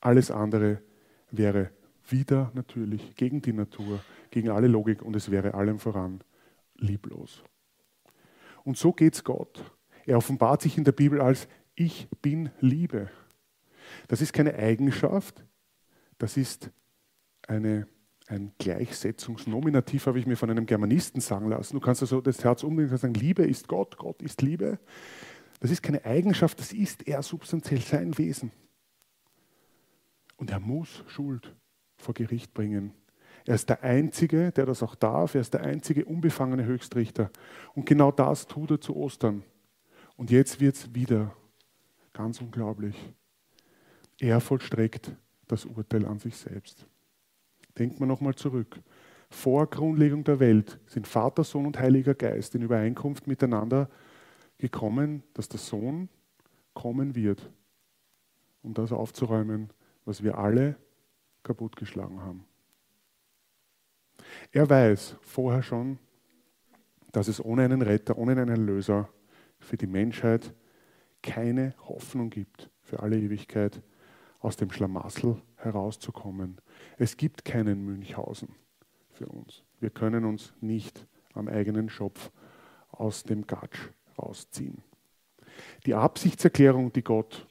Alles 0.00 0.30
andere 0.30 0.82
wäre 1.30 1.70
wieder 2.08 2.52
natürlich 2.54 3.16
gegen 3.16 3.42
die 3.42 3.54
Natur, 3.54 4.00
gegen 4.30 4.50
alle 4.50 4.68
Logik 4.68 5.02
und 5.02 5.16
es 5.16 5.30
wäre 5.30 5.54
allem 5.54 5.78
voran 5.78 6.22
lieblos. 6.76 7.42
Und 8.62 8.76
so 8.76 8.92
geht 8.92 9.14
es 9.14 9.24
Gott. 9.24 9.64
Er 10.04 10.18
offenbart 10.18 10.62
sich 10.62 10.76
in 10.76 10.84
der 10.84 10.92
Bibel 10.92 11.20
als 11.20 11.48
Ich 11.74 12.08
bin 12.22 12.50
Liebe. 12.60 13.10
Das 14.08 14.20
ist 14.20 14.32
keine 14.32 14.54
Eigenschaft, 14.54 15.44
das 16.18 16.36
ist 16.36 16.70
eine, 17.46 17.86
ein 18.28 18.52
Gleichsetzungsnominativ, 18.58 20.06
habe 20.06 20.18
ich 20.18 20.26
mir 20.26 20.36
von 20.36 20.50
einem 20.50 20.66
Germanisten 20.66 21.20
sagen 21.20 21.48
lassen. 21.48 21.74
Du 21.74 21.80
kannst 21.80 22.02
also 22.02 22.20
das 22.20 22.42
Herz 22.42 22.62
umdrehen 22.62 22.90
und 22.90 22.98
sagen, 22.98 23.14
Liebe 23.14 23.44
ist 23.44 23.68
Gott, 23.68 23.96
Gott 23.98 24.22
ist 24.22 24.42
Liebe. 24.42 24.78
Das 25.60 25.70
ist 25.70 25.82
keine 25.82 26.04
Eigenschaft, 26.04 26.58
das 26.58 26.72
ist 26.72 27.06
er 27.06 27.22
substanziell 27.22 27.80
sein 27.80 28.16
Wesen. 28.18 28.52
Und 30.36 30.50
er 30.50 30.60
muss 30.60 31.04
Schuld 31.06 31.54
vor 31.96 32.14
Gericht 32.14 32.52
bringen. 32.52 32.92
Er 33.46 33.54
ist 33.54 33.68
der 33.68 33.82
Einzige, 33.82 34.50
der 34.50 34.66
das 34.66 34.82
auch 34.82 34.96
darf. 34.96 35.34
Er 35.34 35.40
ist 35.40 35.54
der 35.54 35.62
einzige 35.62 36.04
unbefangene 36.04 36.64
Höchstrichter. 36.64 37.30
Und 37.74 37.86
genau 37.86 38.10
das 38.10 38.46
tut 38.46 38.72
er 38.72 38.80
zu 38.80 38.96
Ostern. 38.96 39.44
Und 40.16 40.30
jetzt 40.30 40.60
wird 40.60 40.74
es 40.74 40.94
wieder 40.94 41.34
ganz 42.12 42.40
unglaublich. 42.40 42.96
Er 44.18 44.40
vollstreckt 44.40 45.12
das 45.46 45.64
Urteil 45.64 46.06
an 46.06 46.18
sich 46.18 46.36
selbst. 46.36 46.86
Denkt 47.78 48.00
man 48.00 48.08
nochmal 48.08 48.34
zurück. 48.34 48.80
Vor 49.28 49.66
Grundlegung 49.68 50.24
der 50.24 50.40
Welt 50.40 50.78
sind 50.86 51.06
Vater, 51.06 51.44
Sohn 51.44 51.66
und 51.66 51.78
Heiliger 51.78 52.14
Geist 52.14 52.54
in 52.54 52.62
Übereinkunft 52.62 53.26
miteinander 53.26 53.88
gekommen, 54.58 55.22
dass 55.34 55.48
der 55.48 55.58
Sohn 55.58 56.08
kommen 56.74 57.14
wird, 57.14 57.50
um 58.62 58.72
das 58.72 58.92
aufzuräumen, 58.92 59.70
was 60.04 60.22
wir 60.22 60.38
alle 60.38 60.76
kaputtgeschlagen 61.42 62.20
haben. 62.20 62.44
Er 64.52 64.68
weiß 64.68 65.16
vorher 65.20 65.62
schon, 65.62 65.98
dass 67.12 67.28
es 67.28 67.44
ohne 67.44 67.64
einen 67.64 67.82
Retter, 67.82 68.18
ohne 68.18 68.32
einen 68.32 68.48
Erlöser 68.48 69.08
für 69.58 69.76
die 69.76 69.86
Menschheit 69.86 70.52
keine 71.22 71.74
Hoffnung 71.88 72.30
gibt, 72.30 72.70
für 72.82 73.00
alle 73.00 73.18
Ewigkeit 73.18 73.82
aus 74.46 74.56
dem 74.56 74.70
Schlamassel 74.70 75.42
herauszukommen. 75.56 76.58
Es 76.98 77.16
gibt 77.16 77.44
keinen 77.44 77.84
Münchhausen 77.84 78.50
für 79.10 79.26
uns. 79.26 79.64
Wir 79.80 79.90
können 79.90 80.24
uns 80.24 80.52
nicht 80.60 81.04
am 81.34 81.48
eigenen 81.48 81.88
Schopf 81.88 82.30
aus 82.92 83.24
dem 83.24 83.48
Gatsch 83.48 83.90
rausziehen. 84.16 84.84
Die 85.84 85.94
Absichtserklärung, 85.94 86.92
die 86.92 87.02
Gott 87.02 87.44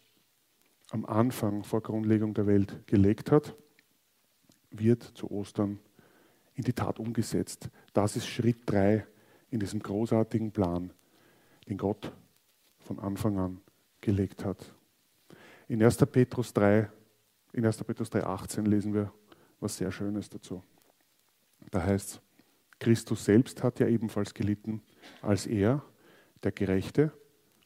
am 0.90 1.06
Anfang 1.06 1.66
vor 1.66 1.82
Grundlegung 1.82 2.34
der 2.34 2.48
Welt 2.48 2.88
gelegt 2.88 3.30
hat, 3.30 3.58
wird 4.72 5.04
zu 5.04 5.30
Ostern 5.30 5.80
in 6.54 6.64
die 6.64 6.72
Tat 6.72 6.98
umgesetzt. 6.98 7.70
Das 7.92 8.16
ist 8.16 8.26
Schritt 8.26 8.60
3 8.68 9.06
in 9.50 9.60
diesem 9.60 9.82
großartigen 9.82 10.54
Plan, 10.54 10.94
den 11.68 11.78
Gott 11.78 12.14
von 12.80 13.00
Anfang 13.00 13.38
an 13.38 13.62
gelegt 14.00 14.46
hat. 14.46 14.75
In 15.68 15.82
1. 15.82 15.98
Petrus 16.06 16.54
3, 16.54 16.90
in 17.54 17.66
1. 17.66 17.84
Petrus 17.84 18.10
3, 18.10 18.24
18 18.24 18.66
lesen 18.66 18.94
wir 18.94 19.12
was 19.60 19.78
sehr 19.78 19.92
Schönes 19.92 20.30
dazu. 20.30 20.64
Da 21.72 21.84
heißt 21.84 22.10
es, 22.10 22.22
Christus 22.78 23.26
selbst 23.26 23.64
hat 23.64 23.80
ja 23.80 23.88
ebenfalls 23.88 24.34
gelitten, 24.34 24.84
als 25.22 25.48
er, 25.48 25.84
der 26.44 26.52
Gerechte, 26.52 27.12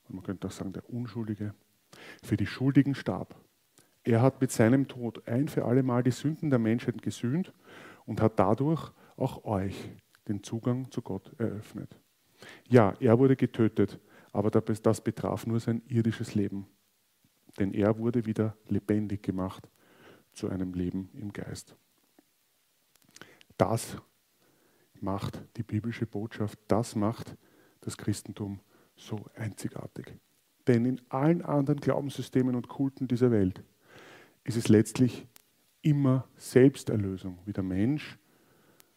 und 0.08 0.16
man 0.16 0.24
könnte 0.24 0.48
auch 0.48 0.52
sagen 0.52 0.72
der 0.72 0.90
Unschuldige, 0.90 1.54
für 2.24 2.38
die 2.38 2.46
Schuldigen 2.46 2.96
starb. 2.96 3.36
Er 4.04 4.22
hat 4.22 4.40
mit 4.40 4.52
seinem 4.52 4.88
Tod 4.88 5.28
ein 5.28 5.50
für 5.50 5.66
alle 5.66 5.84
Mal 5.84 6.04
die 6.04 6.12
Sünden 6.12 6.50
der 6.50 6.60
Menschheit 6.60 7.02
gesühnt 7.02 7.54
und 8.06 8.22
hat 8.22 8.40
dadurch 8.40 8.92
auch 9.18 9.44
euch 9.44 9.92
den 10.28 10.42
Zugang 10.42 10.90
zu 10.90 11.02
Gott 11.02 11.34
eröffnet. 11.38 12.00
Ja, 12.70 12.94
er 13.02 13.20
wurde 13.20 13.36
getötet, 13.36 14.00
aber 14.32 14.50
das 14.50 15.02
betraf 15.02 15.46
nur 15.46 15.60
sein 15.60 15.82
irdisches 15.88 16.34
Leben. 16.34 16.66
Denn 17.60 17.74
er 17.74 17.98
wurde 17.98 18.26
wieder 18.26 18.58
lebendig 18.68 19.22
gemacht 19.22 19.70
zu 20.32 20.50
einem 20.50 20.74
Leben 20.74 21.10
im 21.14 21.34
Geist. 21.34 21.76
Das 23.58 23.98
macht 25.02 25.44
die 25.58 25.64
biblische 25.64 26.06
Botschaft, 26.06 26.58
das 26.68 26.96
macht 26.96 27.36
das 27.82 27.98
Christentum 27.98 28.60
so 28.96 29.26
einzigartig. 29.36 30.14
Denn 30.68 30.86
in 30.86 31.02
allen 31.10 31.42
anderen 31.42 31.80
Glaubenssystemen 31.80 32.56
und 32.56 32.68
Kulten 32.68 33.08
dieser 33.08 33.32
Welt 33.32 33.64
ist 34.44 34.58
es 34.58 34.68
letztlich 34.68 35.28
immer 35.82 36.28
Selbsterlösung, 36.36 37.40
wie 37.46 37.54
der 37.54 37.64
Mensch 37.64 38.18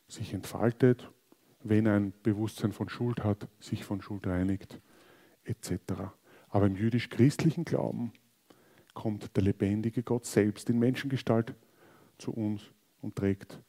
sich 0.09 0.35
entfaltet, 0.35 1.11
wenn 1.63 1.87
er 1.87 1.95
ein 1.95 2.13
Bewusstsein 2.23 2.73
von 2.73 2.89
Schuld 2.89 3.25
hat, 3.25 3.49
sich 3.61 3.85
von 3.85 4.03
Schuld 4.03 4.27
reinigt, 4.27 4.81
etc. 5.45 5.73
Aber 6.49 6.67
im 6.67 6.77
jüdisch-christlichen 6.77 7.65
Glauben 7.65 8.13
kommt 8.95 9.37
der 9.37 9.43
lebendige 9.43 10.03
Gott 10.03 10.27
selbst 10.27 10.69
in 10.71 10.79
Menschengestalt 10.79 11.55
zu 12.19 12.33
uns 12.33 12.63
und 13.01 13.17
trägt 13.17 13.61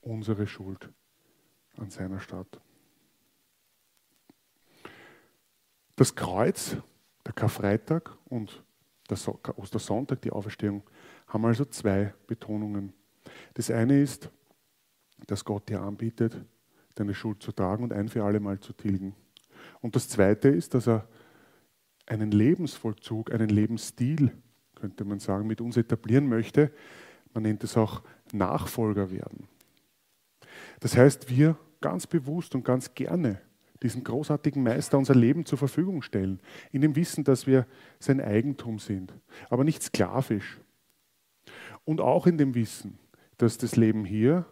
unsere 0.00 0.46
Schuld 0.46 0.90
an 1.76 1.90
seiner 1.90 2.20
Stadt. 2.20 2.60
Das 5.96 6.14
Kreuz, 6.14 6.76
der 7.26 7.32
Karfreitag 7.32 8.16
und 8.26 8.62
der 9.10 9.18
Ostersonntag, 9.58 10.22
die 10.22 10.30
Auferstehung, 10.30 10.82
haben 11.26 11.44
also 11.44 11.64
zwei 11.64 12.14
Betonungen. 12.26 12.92
Das 13.54 13.70
eine 13.70 14.00
ist, 14.00 14.30
dass 15.26 15.44
Gott 15.44 15.68
dir 15.68 15.80
anbietet, 15.80 16.36
deine 16.94 17.14
Schuld 17.14 17.42
zu 17.42 17.52
tragen 17.52 17.84
und 17.84 17.92
ein 17.92 18.08
für 18.08 18.22
alle 18.22 18.40
Mal 18.40 18.60
zu 18.60 18.72
tilgen. 18.72 19.14
Und 19.80 19.96
das 19.96 20.08
zweite 20.08 20.48
ist, 20.48 20.74
dass 20.74 20.86
er 20.86 21.08
einen 22.06 22.30
Lebensvollzug, 22.30 23.32
einen 23.32 23.48
Lebensstil, 23.48 24.32
könnte 24.80 25.04
man 25.04 25.18
sagen, 25.18 25.46
mit 25.46 25.60
uns 25.60 25.76
etablieren 25.76 26.28
möchte. 26.28 26.70
Man 27.34 27.42
nennt 27.42 27.64
es 27.64 27.76
auch 27.76 28.02
Nachfolger 28.32 29.10
werden. 29.10 29.48
Das 30.80 30.96
heißt, 30.96 31.28
wir 31.28 31.56
ganz 31.80 32.06
bewusst 32.06 32.54
und 32.54 32.64
ganz 32.64 32.94
gerne 32.94 33.40
diesen 33.82 34.02
großartigen 34.02 34.62
Meister 34.62 34.98
unser 34.98 35.14
Leben 35.14 35.46
zur 35.46 35.58
Verfügung 35.58 36.02
stellen, 36.02 36.40
in 36.72 36.80
dem 36.80 36.96
Wissen, 36.96 37.24
dass 37.24 37.46
wir 37.46 37.66
sein 38.00 38.20
Eigentum 38.20 38.78
sind, 38.78 39.14
aber 39.50 39.64
nicht 39.64 39.82
sklavisch. 39.82 40.58
Und 41.84 42.00
auch 42.00 42.26
in 42.26 42.38
dem 42.38 42.54
Wissen, 42.54 42.98
dass 43.36 43.56
das 43.56 43.76
Leben 43.76 44.04
hier 44.04 44.46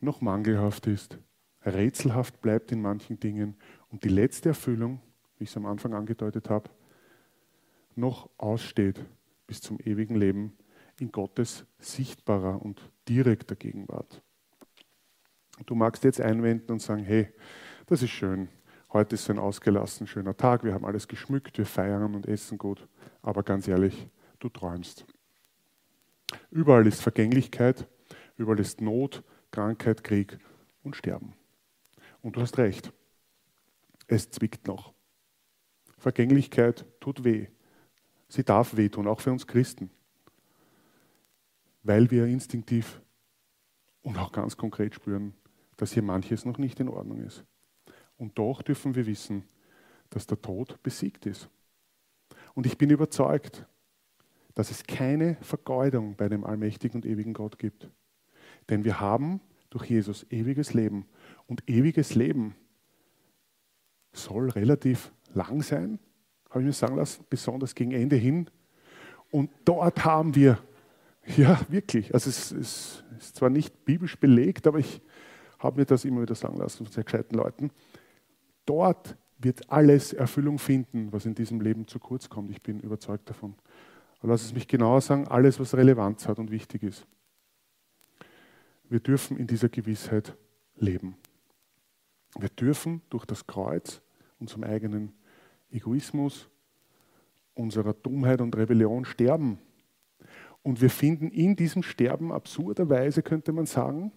noch 0.00 0.20
mangelhaft 0.20 0.86
ist, 0.86 1.18
rätselhaft 1.64 2.40
bleibt 2.42 2.70
in 2.72 2.82
manchen 2.82 3.18
Dingen 3.18 3.56
und 3.88 4.04
die 4.04 4.08
letzte 4.08 4.50
Erfüllung, 4.50 5.00
wie 5.38 5.44
ich 5.44 5.50
es 5.50 5.56
am 5.56 5.66
Anfang 5.66 5.94
angedeutet 5.94 6.50
habe, 6.50 6.70
noch 7.94 8.28
aussteht 8.36 9.04
bis 9.46 9.60
zum 9.60 9.78
ewigen 9.80 10.16
Leben 10.16 10.56
in 10.98 11.12
Gottes 11.12 11.64
sichtbarer 11.78 12.62
und 12.62 12.90
direkter 13.08 13.56
Gegenwart. 13.56 14.22
Du 15.64 15.74
magst 15.74 16.04
jetzt 16.04 16.20
einwenden 16.20 16.72
und 16.72 16.82
sagen, 16.82 17.04
hey, 17.04 17.28
das 17.86 18.02
ist 18.02 18.10
schön. 18.10 18.48
Heute 18.92 19.14
ist 19.14 19.28
ein 19.30 19.38
ausgelassen 19.38 20.06
schöner 20.06 20.36
Tag, 20.36 20.64
wir 20.64 20.72
haben 20.72 20.84
alles 20.84 21.08
geschmückt, 21.08 21.58
wir 21.58 21.66
feiern 21.66 22.14
und 22.14 22.26
essen 22.26 22.58
gut. 22.58 22.86
Aber 23.22 23.42
ganz 23.42 23.66
ehrlich, 23.68 24.08
du 24.38 24.48
träumst. 24.48 25.06
Überall 26.50 26.86
ist 26.86 27.02
Vergänglichkeit, 27.02 27.88
überall 28.36 28.60
ist 28.60 28.80
Not, 28.80 29.22
Krankheit, 29.50 30.04
Krieg 30.04 30.38
und 30.82 30.96
Sterben. 30.96 31.34
Und 32.22 32.36
du 32.36 32.40
hast 32.40 32.58
recht. 32.58 32.92
Es 34.06 34.30
zwickt 34.30 34.66
noch. 34.66 34.92
Vergänglichkeit 35.98 36.86
tut 37.00 37.24
weh. 37.24 37.48
Sie 38.28 38.44
darf 38.44 38.76
wehtun, 38.76 39.06
auch 39.06 39.20
für 39.20 39.32
uns 39.32 39.46
Christen. 39.46 39.90
Weil 41.82 42.10
wir 42.10 42.26
instinktiv 42.26 43.00
und 44.02 44.18
auch 44.18 44.32
ganz 44.32 44.56
konkret 44.56 44.94
spüren, 44.94 45.34
dass 45.76 45.92
hier 45.92 46.02
manches 46.02 46.44
noch 46.44 46.58
nicht 46.58 46.80
in 46.80 46.88
Ordnung 46.88 47.22
ist. 47.22 47.44
Und 48.16 48.38
doch 48.38 48.62
dürfen 48.62 48.94
wir 48.94 49.06
wissen, 49.06 49.44
dass 50.10 50.26
der 50.26 50.40
Tod 50.40 50.82
besiegt 50.82 51.26
ist. 51.26 51.48
Und 52.54 52.66
ich 52.66 52.78
bin 52.78 52.90
überzeugt, 52.90 53.66
dass 54.54 54.70
es 54.70 54.84
keine 54.84 55.36
Vergeudung 55.42 56.16
bei 56.16 56.28
dem 56.28 56.44
allmächtigen 56.44 57.02
und 57.02 57.06
ewigen 57.06 57.34
Gott 57.34 57.58
gibt. 57.58 57.90
Denn 58.68 58.84
wir 58.84 59.00
haben 59.00 59.40
durch 59.70 59.90
Jesus 59.90 60.26
ewiges 60.30 60.72
Leben. 60.72 61.06
Und 61.46 61.68
ewiges 61.68 62.14
Leben 62.14 62.54
soll 64.12 64.48
relativ 64.50 65.12
lang 65.34 65.62
sein, 65.62 65.98
habe 66.56 66.62
ich 66.62 66.66
mir 66.66 66.72
sagen 66.72 66.96
lassen, 66.96 67.24
besonders 67.28 67.74
gegen 67.74 67.92
Ende 67.92 68.16
hin. 68.16 68.48
Und 69.30 69.50
dort 69.64 70.04
haben 70.04 70.34
wir, 70.34 70.58
ja 71.36 71.60
wirklich, 71.68 72.14
also 72.14 72.30
es, 72.30 72.50
es 72.52 73.04
ist 73.18 73.36
zwar 73.36 73.50
nicht 73.50 73.84
biblisch 73.84 74.16
belegt, 74.18 74.66
aber 74.66 74.78
ich 74.78 75.02
habe 75.58 75.80
mir 75.80 75.84
das 75.84 76.04
immer 76.04 76.22
wieder 76.22 76.34
sagen 76.34 76.56
lassen 76.56 76.84
von 76.84 76.92
sehr 76.92 77.04
gescheiten 77.04 77.36
Leuten, 77.36 77.70
dort 78.64 79.16
wird 79.38 79.70
alles 79.70 80.12
Erfüllung 80.12 80.58
finden, 80.58 81.12
was 81.12 81.26
in 81.26 81.34
diesem 81.34 81.60
Leben 81.60 81.86
zu 81.86 81.98
kurz 81.98 82.30
kommt. 82.30 82.50
Ich 82.50 82.62
bin 82.62 82.80
überzeugt 82.80 83.28
davon. 83.28 83.54
Aber 84.20 84.32
lass 84.32 84.44
es 84.44 84.54
mich 84.54 84.66
genauer 84.66 85.02
sagen, 85.02 85.28
alles, 85.28 85.60
was 85.60 85.74
Relevanz 85.74 86.26
hat 86.26 86.38
und 86.38 86.50
wichtig 86.50 86.82
ist. 86.82 87.06
Wir 88.88 89.00
dürfen 89.00 89.36
in 89.36 89.46
dieser 89.46 89.68
Gewissheit 89.68 90.34
leben. 90.76 91.16
Wir 92.38 92.48
dürfen 92.48 93.02
durch 93.10 93.26
das 93.26 93.46
Kreuz 93.46 94.00
unserem 94.38 94.64
eigenen 94.64 95.12
Egoismus, 95.70 96.48
unserer 97.54 97.94
Dummheit 97.94 98.40
und 98.40 98.56
Rebellion 98.56 99.04
sterben. 99.04 99.58
Und 100.62 100.80
wir 100.80 100.90
finden 100.90 101.30
in 101.30 101.56
diesem 101.56 101.82
Sterben 101.82 102.32
absurderweise, 102.32 103.22
könnte 103.22 103.52
man 103.52 103.66
sagen, 103.66 104.12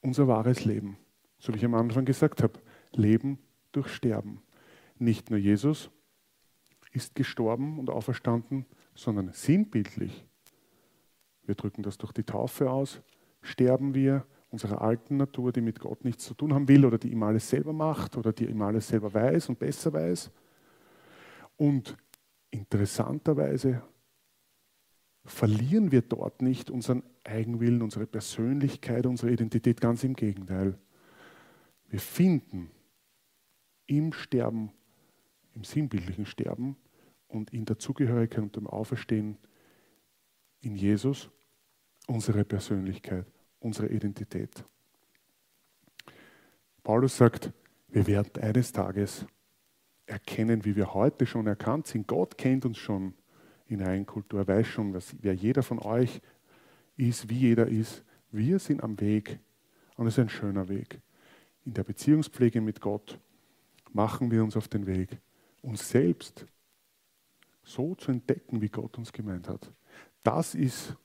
unser 0.00 0.28
wahres 0.28 0.64
Leben. 0.64 0.96
So 1.38 1.52
wie 1.52 1.56
ich 1.56 1.64
am 1.64 1.74
Anfang 1.74 2.04
gesagt 2.04 2.42
habe, 2.42 2.60
Leben 2.92 3.38
durch 3.72 3.88
Sterben. 3.88 4.42
Nicht 4.98 5.30
nur 5.30 5.38
Jesus 5.38 5.90
ist 6.92 7.14
gestorben 7.14 7.78
und 7.78 7.90
auferstanden, 7.90 8.66
sondern 8.94 9.32
sinnbildlich. 9.32 10.26
Wir 11.44 11.54
drücken 11.54 11.82
das 11.82 11.98
durch 11.98 12.12
die 12.12 12.22
Taufe 12.22 12.70
aus, 12.70 13.02
sterben 13.40 13.94
wir 13.94 14.24
unserer 14.52 14.82
alten 14.82 15.16
Natur, 15.16 15.50
die 15.50 15.62
mit 15.62 15.80
Gott 15.80 16.04
nichts 16.04 16.24
zu 16.24 16.34
tun 16.34 16.52
haben 16.52 16.68
will 16.68 16.84
oder 16.84 16.98
die 16.98 17.10
ihm 17.10 17.22
alles 17.22 17.48
selber 17.48 17.72
macht 17.72 18.16
oder 18.16 18.32
die 18.32 18.46
ihm 18.46 18.60
alles 18.62 18.86
selber 18.86 19.12
weiß 19.12 19.48
und 19.48 19.58
besser 19.58 19.92
weiß. 19.92 20.30
Und 21.56 21.96
interessanterweise 22.50 23.82
verlieren 25.24 25.90
wir 25.90 26.02
dort 26.02 26.42
nicht 26.42 26.70
unseren 26.70 27.02
Eigenwillen, 27.24 27.82
unsere 27.82 28.06
Persönlichkeit, 28.06 29.06
unsere 29.06 29.32
Identität, 29.32 29.80
ganz 29.80 30.04
im 30.04 30.14
Gegenteil. 30.14 30.78
Wir 31.88 32.00
finden 32.00 32.70
im 33.86 34.12
Sterben, 34.12 34.70
im 35.54 35.64
sinnbildlichen 35.64 36.26
Sterben 36.26 36.76
und 37.26 37.52
in 37.52 37.64
der 37.64 37.78
Zugehörigkeit 37.78 38.42
und 38.42 38.56
dem 38.56 38.66
Auferstehen 38.66 39.38
in 40.60 40.76
Jesus 40.76 41.30
unsere 42.06 42.44
Persönlichkeit, 42.44 43.26
unsere 43.62 43.88
Identität. 43.88 44.64
Paulus 46.82 47.16
sagt, 47.16 47.52
wir 47.88 48.06
werden 48.06 48.42
eines 48.42 48.72
Tages 48.72 49.26
erkennen, 50.06 50.64
wie 50.64 50.74
wir 50.76 50.94
heute 50.94 51.26
schon 51.26 51.46
erkannt 51.46 51.86
sind. 51.86 52.06
Gott 52.08 52.36
kennt 52.36 52.64
uns 52.64 52.78
schon 52.78 53.14
in 53.66 53.80
Reinkultur, 53.80 54.40
er 54.40 54.48
weiß 54.48 54.66
schon, 54.66 54.92
was, 54.92 55.14
wer 55.20 55.34
jeder 55.34 55.62
von 55.62 55.78
euch 55.78 56.20
ist, 56.96 57.28
wie 57.28 57.38
jeder 57.38 57.68
ist. 57.68 58.04
Wir 58.30 58.58
sind 58.58 58.82
am 58.82 59.00
Weg 59.00 59.38
und 59.96 60.06
es 60.06 60.14
ist 60.14 60.18
ein 60.18 60.28
schöner 60.28 60.68
Weg. 60.68 61.00
In 61.64 61.74
der 61.74 61.84
Beziehungspflege 61.84 62.60
mit 62.60 62.80
Gott 62.80 63.18
machen 63.92 64.30
wir 64.30 64.42
uns 64.42 64.56
auf 64.56 64.68
den 64.68 64.86
Weg, 64.86 65.18
uns 65.62 65.88
selbst 65.88 66.46
so 67.62 67.94
zu 67.94 68.10
entdecken, 68.10 68.60
wie 68.60 68.68
Gott 68.68 68.98
uns 68.98 69.12
gemeint 69.12 69.48
hat. 69.48 69.72
Das 70.22 70.54
ist 70.54 70.96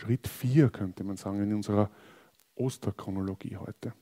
Schritt 0.00 0.28
4, 0.28 0.70
könnte 0.70 1.04
man 1.04 1.18
sagen, 1.18 1.42
in 1.42 1.52
unserer 1.52 1.90
Osterchronologie 2.54 3.58
heute. 3.58 3.92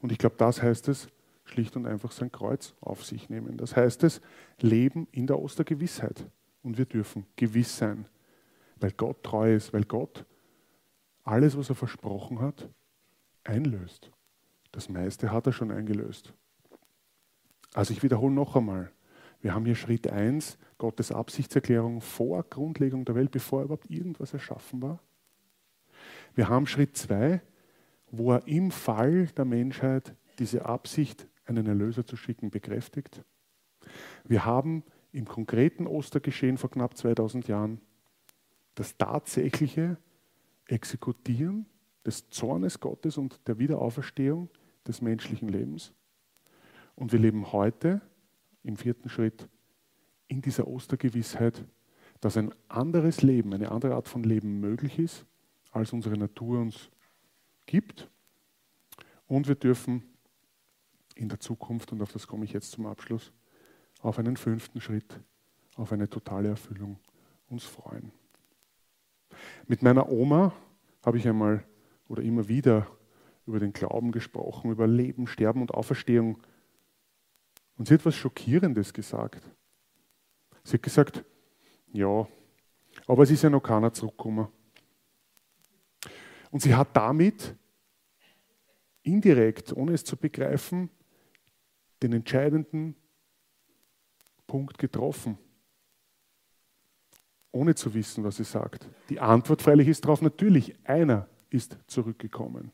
Und 0.00 0.10
ich 0.10 0.18
glaube, 0.18 0.34
das 0.38 0.60
heißt 0.60 0.88
es, 0.88 1.08
schlicht 1.44 1.76
und 1.76 1.86
einfach 1.86 2.10
sein 2.10 2.32
Kreuz 2.32 2.74
auf 2.80 3.04
sich 3.04 3.30
nehmen. 3.30 3.56
Das 3.56 3.76
heißt 3.76 4.02
es, 4.02 4.20
leben 4.60 5.06
in 5.12 5.28
der 5.28 5.38
Ostergewissheit. 5.38 6.28
Und 6.64 6.78
wir 6.78 6.84
dürfen 6.84 7.26
gewiss 7.36 7.76
sein, 7.76 8.08
weil 8.80 8.90
Gott 8.90 9.22
treu 9.22 9.54
ist, 9.54 9.72
weil 9.72 9.84
Gott 9.84 10.24
alles, 11.22 11.56
was 11.56 11.68
er 11.68 11.76
versprochen 11.76 12.40
hat, 12.40 12.68
einlöst. 13.44 14.10
Das 14.72 14.88
meiste 14.88 15.30
hat 15.30 15.46
er 15.46 15.52
schon 15.52 15.70
eingelöst. 15.70 16.34
Also 17.72 17.92
ich 17.92 18.02
wiederhole 18.02 18.34
noch 18.34 18.56
einmal. 18.56 18.90
Wir 19.40 19.54
haben 19.54 19.64
hier 19.64 19.76
Schritt 19.76 20.10
1, 20.10 20.58
Gottes 20.76 21.12
Absichtserklärung 21.12 22.00
vor 22.00 22.42
Grundlegung 22.42 23.04
der 23.04 23.14
Welt, 23.14 23.30
bevor 23.30 23.62
überhaupt 23.62 23.88
irgendwas 23.88 24.32
erschaffen 24.32 24.82
war. 24.82 24.98
Wir 26.36 26.50
haben 26.50 26.66
Schritt 26.66 26.98
2, 26.98 27.40
wo 28.10 28.32
er 28.32 28.46
im 28.46 28.70
Fall 28.70 29.26
der 29.28 29.46
Menschheit 29.46 30.14
diese 30.38 30.66
Absicht, 30.66 31.26
einen 31.46 31.66
Erlöser 31.66 32.06
zu 32.06 32.14
schicken, 32.14 32.50
bekräftigt. 32.50 33.24
Wir 34.24 34.44
haben 34.44 34.84
im 35.12 35.24
konkreten 35.24 35.86
Ostergeschehen 35.86 36.58
vor 36.58 36.70
knapp 36.70 36.94
2000 36.94 37.48
Jahren 37.48 37.80
das 38.74 38.98
tatsächliche 38.98 39.96
Exekutieren 40.66 41.64
des 42.04 42.28
Zornes 42.28 42.80
Gottes 42.80 43.16
und 43.16 43.40
der 43.48 43.58
Wiederauferstehung 43.58 44.50
des 44.86 45.00
menschlichen 45.00 45.48
Lebens. 45.48 45.94
Und 46.96 47.12
wir 47.12 47.18
leben 47.18 47.50
heute 47.52 48.02
im 48.62 48.76
vierten 48.76 49.08
Schritt 49.08 49.48
in 50.28 50.42
dieser 50.42 50.68
Ostergewissheit, 50.68 51.64
dass 52.20 52.36
ein 52.36 52.52
anderes 52.68 53.22
Leben, 53.22 53.54
eine 53.54 53.70
andere 53.70 53.94
Art 53.94 54.08
von 54.08 54.22
Leben 54.22 54.60
möglich 54.60 54.98
ist, 54.98 55.24
als 55.76 55.92
unsere 55.92 56.16
Natur 56.16 56.60
uns 56.60 56.90
gibt. 57.66 58.08
Und 59.26 59.46
wir 59.46 59.54
dürfen 59.54 60.02
in 61.14 61.28
der 61.28 61.38
Zukunft, 61.38 61.92
und 61.92 62.02
auf 62.02 62.12
das 62.12 62.26
komme 62.26 62.44
ich 62.44 62.52
jetzt 62.52 62.70
zum 62.72 62.86
Abschluss, 62.86 63.32
auf 64.00 64.18
einen 64.18 64.36
fünften 64.36 64.80
Schritt, 64.80 65.20
auf 65.76 65.92
eine 65.92 66.08
totale 66.08 66.48
Erfüllung 66.48 66.98
uns 67.48 67.64
freuen. 67.64 68.10
Mit 69.66 69.82
meiner 69.82 70.08
Oma 70.08 70.52
habe 71.04 71.18
ich 71.18 71.28
einmal 71.28 71.64
oder 72.08 72.22
immer 72.22 72.48
wieder 72.48 72.86
über 73.46 73.60
den 73.60 73.72
Glauben 73.72 74.12
gesprochen, 74.12 74.70
über 74.70 74.86
Leben, 74.86 75.26
Sterben 75.26 75.60
und 75.60 75.72
Auferstehung. 75.74 76.42
Und 77.76 77.86
sie 77.86 77.94
hat 77.94 78.00
etwas 78.00 78.14
Schockierendes 78.16 78.92
gesagt. 78.92 79.42
Sie 80.64 80.74
hat 80.74 80.82
gesagt, 80.82 81.24
ja, 81.92 82.26
aber 83.06 83.22
es 83.22 83.30
ist 83.30 83.42
ja 83.42 83.50
noch 83.50 83.62
keiner 83.62 83.92
zurückgekommen. 83.92 84.48
Und 86.56 86.60
sie 86.60 86.74
hat 86.74 86.96
damit 86.96 87.54
indirekt, 89.02 89.76
ohne 89.76 89.92
es 89.92 90.04
zu 90.04 90.16
begreifen, 90.16 90.88
den 92.02 92.14
entscheidenden 92.14 92.96
Punkt 94.46 94.78
getroffen, 94.78 95.36
ohne 97.52 97.74
zu 97.74 97.92
wissen, 97.92 98.24
was 98.24 98.36
sie 98.36 98.44
sagt. 98.44 98.88
Die 99.10 99.20
Antwort 99.20 99.60
freilich 99.60 99.86
ist 99.86 100.02
darauf 100.06 100.22
natürlich, 100.22 100.74
einer 100.88 101.28
ist 101.50 101.76
zurückgekommen. 101.88 102.72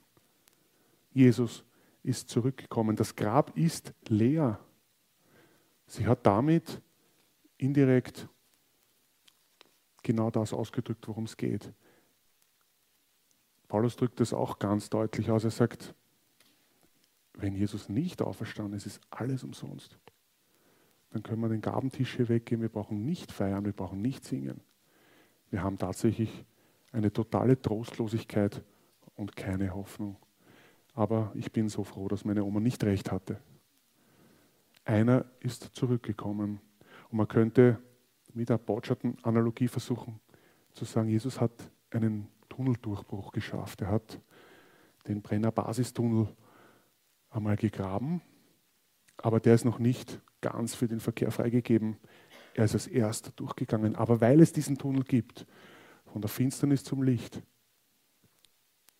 Jesus 1.10 1.64
ist 2.04 2.28
zurückgekommen. 2.28 2.94
Das 2.94 3.16
Grab 3.16 3.58
ist 3.58 3.92
leer. 4.06 4.60
Sie 5.88 6.06
hat 6.06 6.24
damit 6.24 6.80
indirekt 7.56 8.28
genau 10.04 10.30
das 10.30 10.52
ausgedrückt, 10.52 11.08
worum 11.08 11.24
es 11.24 11.36
geht. 11.36 11.72
Paulus 13.72 13.96
drückt 13.96 14.20
das 14.20 14.35
auch 14.35 14.58
ganz 14.58 14.90
deutlich 14.90 15.30
aus. 15.30 15.44
Er 15.44 15.50
sagt, 15.50 15.94
wenn 17.32 17.54
Jesus 17.54 17.88
nicht 17.88 18.20
auferstanden 18.20 18.76
ist, 18.76 18.85
ist 18.85 19.00
alles 19.08 19.44
umsonst. 19.44 19.98
Dann 21.08 21.22
können 21.22 21.40
wir 21.40 21.48
den 21.48 21.62
Gabentisch 21.62 22.16
hier 22.16 22.28
weggehen. 22.28 22.61
Wir 22.61 22.68
brauchen 22.68 23.06
nicht 23.06 23.32
feiern, 23.32 23.64
wir 23.64 23.72
brauchen 23.72 24.02
nicht 24.02 24.26
singen. 24.26 24.61
Wir 25.48 25.62
haben 25.62 25.78
tatsächlich 25.78 26.44
eine 26.92 27.14
totale 27.14 27.62
Trostlosigkeit 27.62 28.62
und 29.14 29.37
keine 29.37 29.74
Hoffnung. 29.74 30.18
Aber 30.92 31.32
ich 31.35 31.50
bin 31.50 31.70
so 31.70 31.82
froh, 31.82 32.08
dass 32.08 32.26
meine 32.26 32.44
Oma 32.44 32.61
nicht 32.61 32.85
recht 32.85 33.11
hatte. 33.11 33.40
Einer 34.85 35.24
ist 35.40 35.70
zurückgekommen. 35.72 36.61
Und 37.08 37.16
man 37.16 37.26
könnte 37.26 37.78
mit 38.35 38.50
der 38.50 38.58
Botschaften-Analogie 38.58 39.68
versuchen 39.68 40.20
zu 40.74 40.85
sagen, 40.85 41.08
Jesus 41.08 41.40
hat 41.40 41.70
einen 41.90 42.28
Tunneldurchbruch 42.52 43.32
geschafft. 43.32 43.80
Er 43.80 43.88
hat 43.88 44.20
den 45.08 45.22
Brenner 45.22 45.50
Basistunnel 45.50 46.28
einmal 47.30 47.56
gegraben, 47.56 48.20
aber 49.16 49.40
der 49.40 49.54
ist 49.54 49.64
noch 49.64 49.78
nicht 49.78 50.20
ganz 50.42 50.74
für 50.74 50.86
den 50.86 51.00
Verkehr 51.00 51.30
freigegeben. 51.30 51.96
Er 52.54 52.66
ist 52.66 52.74
als 52.74 52.86
erster 52.86 53.30
durchgegangen. 53.32 53.96
Aber 53.96 54.20
weil 54.20 54.40
es 54.40 54.52
diesen 54.52 54.76
Tunnel 54.76 55.04
gibt, 55.04 55.46
von 56.12 56.20
der 56.20 56.28
Finsternis 56.28 56.84
zum 56.84 57.02
Licht, 57.02 57.42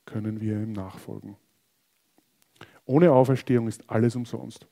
können 0.07 0.41
wir 0.41 0.55
ihm 0.55 0.73
nachfolgen. 0.73 1.37
Ohne 2.87 3.13
Auferstehung 3.13 3.69
ist 3.69 3.89
alles 3.91 4.17
umsonst. 4.17 4.67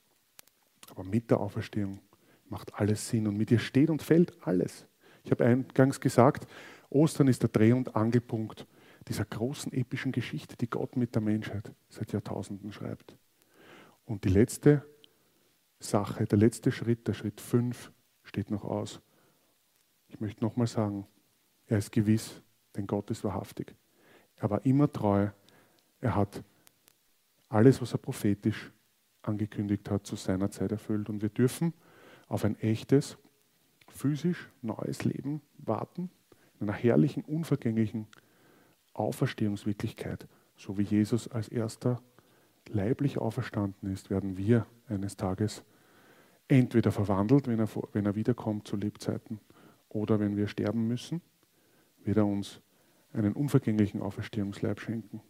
Aber 0.89 1.05
mit 1.05 1.31
der 1.31 1.41
Auferstehung 1.41 2.01
macht 2.49 2.75
alles 2.75 3.09
Sinn 3.09 3.27
und 3.29 3.37
mit 3.37 3.51
ihr 3.51 3.59
steht 3.59 3.91
und 3.91 4.03
fällt 4.03 4.35
alles. 4.47 4.87
Ich 5.23 5.31
habe 5.31 5.45
eingangs 5.45 6.01
gesagt, 6.01 6.47
Ostern 6.91 7.29
ist 7.29 7.43
der 7.43 7.51
Dreh- 7.51 7.73
und 7.73 7.95
Angelpunkt 7.97 8.67
dieser 9.09 9.25
großen 9.25 9.73
epischen 9.73 10.13
Geschichte, 10.13 10.57
die 10.57 10.69
Gott 10.69 10.97
mit 10.97 11.15
der 11.15 11.23
Menschheit 11.23 11.73
seit 11.89 12.13
Jahrtausenden 12.13 12.73
schreibt. 12.73 13.17
Und 14.05 14.25
die 14.25 14.29
letzte 14.29 14.85
Sache, 15.79 16.27
der 16.27 16.39
letzte 16.39 16.73
Schritt, 16.73 17.09
der 17.09 17.15
Schritt 17.15 17.41
5, 17.41 17.93
steht 18.25 18.51
noch 18.51 18.65
aus. 18.65 19.01
Ich 20.09 20.21
möchte 20.21 20.45
nochmal 20.45 20.67
sagen, 20.67 21.07
er 21.67 21.79
ist 21.79 21.93
gewiss, 21.93 22.43
denn 22.77 22.87
Gott 22.87 23.11
ist 23.11 23.25
wahrhaftig. 23.25 23.75
Er 24.37 24.51
war 24.51 24.65
immer 24.67 24.91
treu. 24.91 25.29
Er 26.01 26.17
hat 26.17 26.43
alles, 27.49 27.81
was 27.81 27.93
er 27.93 27.99
prophetisch 27.99 28.71
angekündigt 29.23 29.89
hat, 29.91 30.07
zu 30.07 30.17
seiner 30.17 30.51
Zeit 30.51 30.73
erfüllt. 30.73 31.09
Und 31.09 31.23
wir 31.23 31.29
dürfen 31.29 31.73
auf 32.27 32.45
ein 32.45 32.59
echtes, 32.61 33.17
physisch 33.89 34.49
neues 34.63 35.05
Leben 35.05 35.41
warten, 35.59 36.11
in 36.61 36.69
einer 36.69 36.79
herrlichen, 36.79 37.25
unvergänglichen 37.25 38.07
Auferstehungswirklichkeit. 38.93 40.29
So 40.57 40.79
wie 40.79 40.83
Jesus 40.83 41.29
als 41.29 41.49
erster 41.49 42.03
leiblich 42.69 43.19
auferstanden 43.19 43.91
ist, 43.93 44.11
werden 44.11 44.37
wir 44.37 44.67
eines 44.89 45.17
Tages 45.17 45.65
entweder 46.49 46.93
verwandelt, 46.93 47.49
wenn 47.49 47.61
er, 47.61 47.69
wenn 47.93 48.07
er 48.07 48.15
wiederkommt 48.15 48.69
zu 48.69 48.77
Lebzeiten, 48.77 49.41
oder 49.89 50.21
wenn 50.21 50.37
wir 50.37 50.47
sterben 50.47 50.87
müssen, 50.87 51.21
wird 52.05 52.17
er 52.17 52.27
uns 52.27 52.61
einen 53.13 53.33
unvergänglichen 53.33 54.01
Auferstehungsleib 54.01 54.81
schenken. 54.81 55.21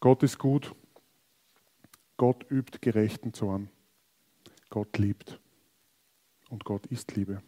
Gott 0.00 0.22
ist 0.22 0.38
gut. 0.38 0.74
Gott 2.16 2.44
übt 2.50 2.78
gerechten 2.80 3.32
Zorn. 3.32 3.70
Gott 4.68 4.98
liebt. 4.98 5.40
Und 6.50 6.64
Gott 6.64 6.86
ist 6.86 7.16
Liebe. 7.16 7.42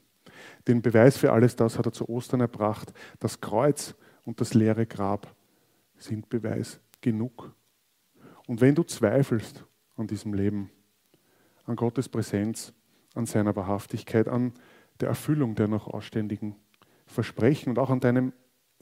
Den 0.66 0.82
Beweis 0.82 1.16
für 1.16 1.32
alles 1.32 1.56
das 1.56 1.78
hat 1.78 1.86
er 1.86 1.92
zu 1.92 2.08
Ostern 2.08 2.40
erbracht. 2.40 2.92
Das 3.20 3.40
Kreuz 3.40 3.94
und 4.24 4.40
das 4.40 4.54
leere 4.54 4.86
Grab 4.86 5.34
sind 5.96 6.28
Beweis 6.28 6.80
genug. 7.00 7.54
Und 8.46 8.60
wenn 8.60 8.74
du 8.74 8.82
zweifelst 8.82 9.64
an 9.96 10.06
diesem 10.06 10.34
Leben, 10.34 10.70
an 11.64 11.76
Gottes 11.76 12.08
Präsenz, 12.08 12.72
an 13.14 13.26
seiner 13.26 13.54
Wahrhaftigkeit, 13.54 14.28
an 14.28 14.52
der 15.00 15.08
Erfüllung 15.08 15.54
der 15.54 15.68
noch 15.68 15.88
ausständigen 15.88 16.56
Versprechen 17.06 17.70
und 17.70 17.78
auch 17.78 17.90
an 17.90 18.00
deinem 18.00 18.32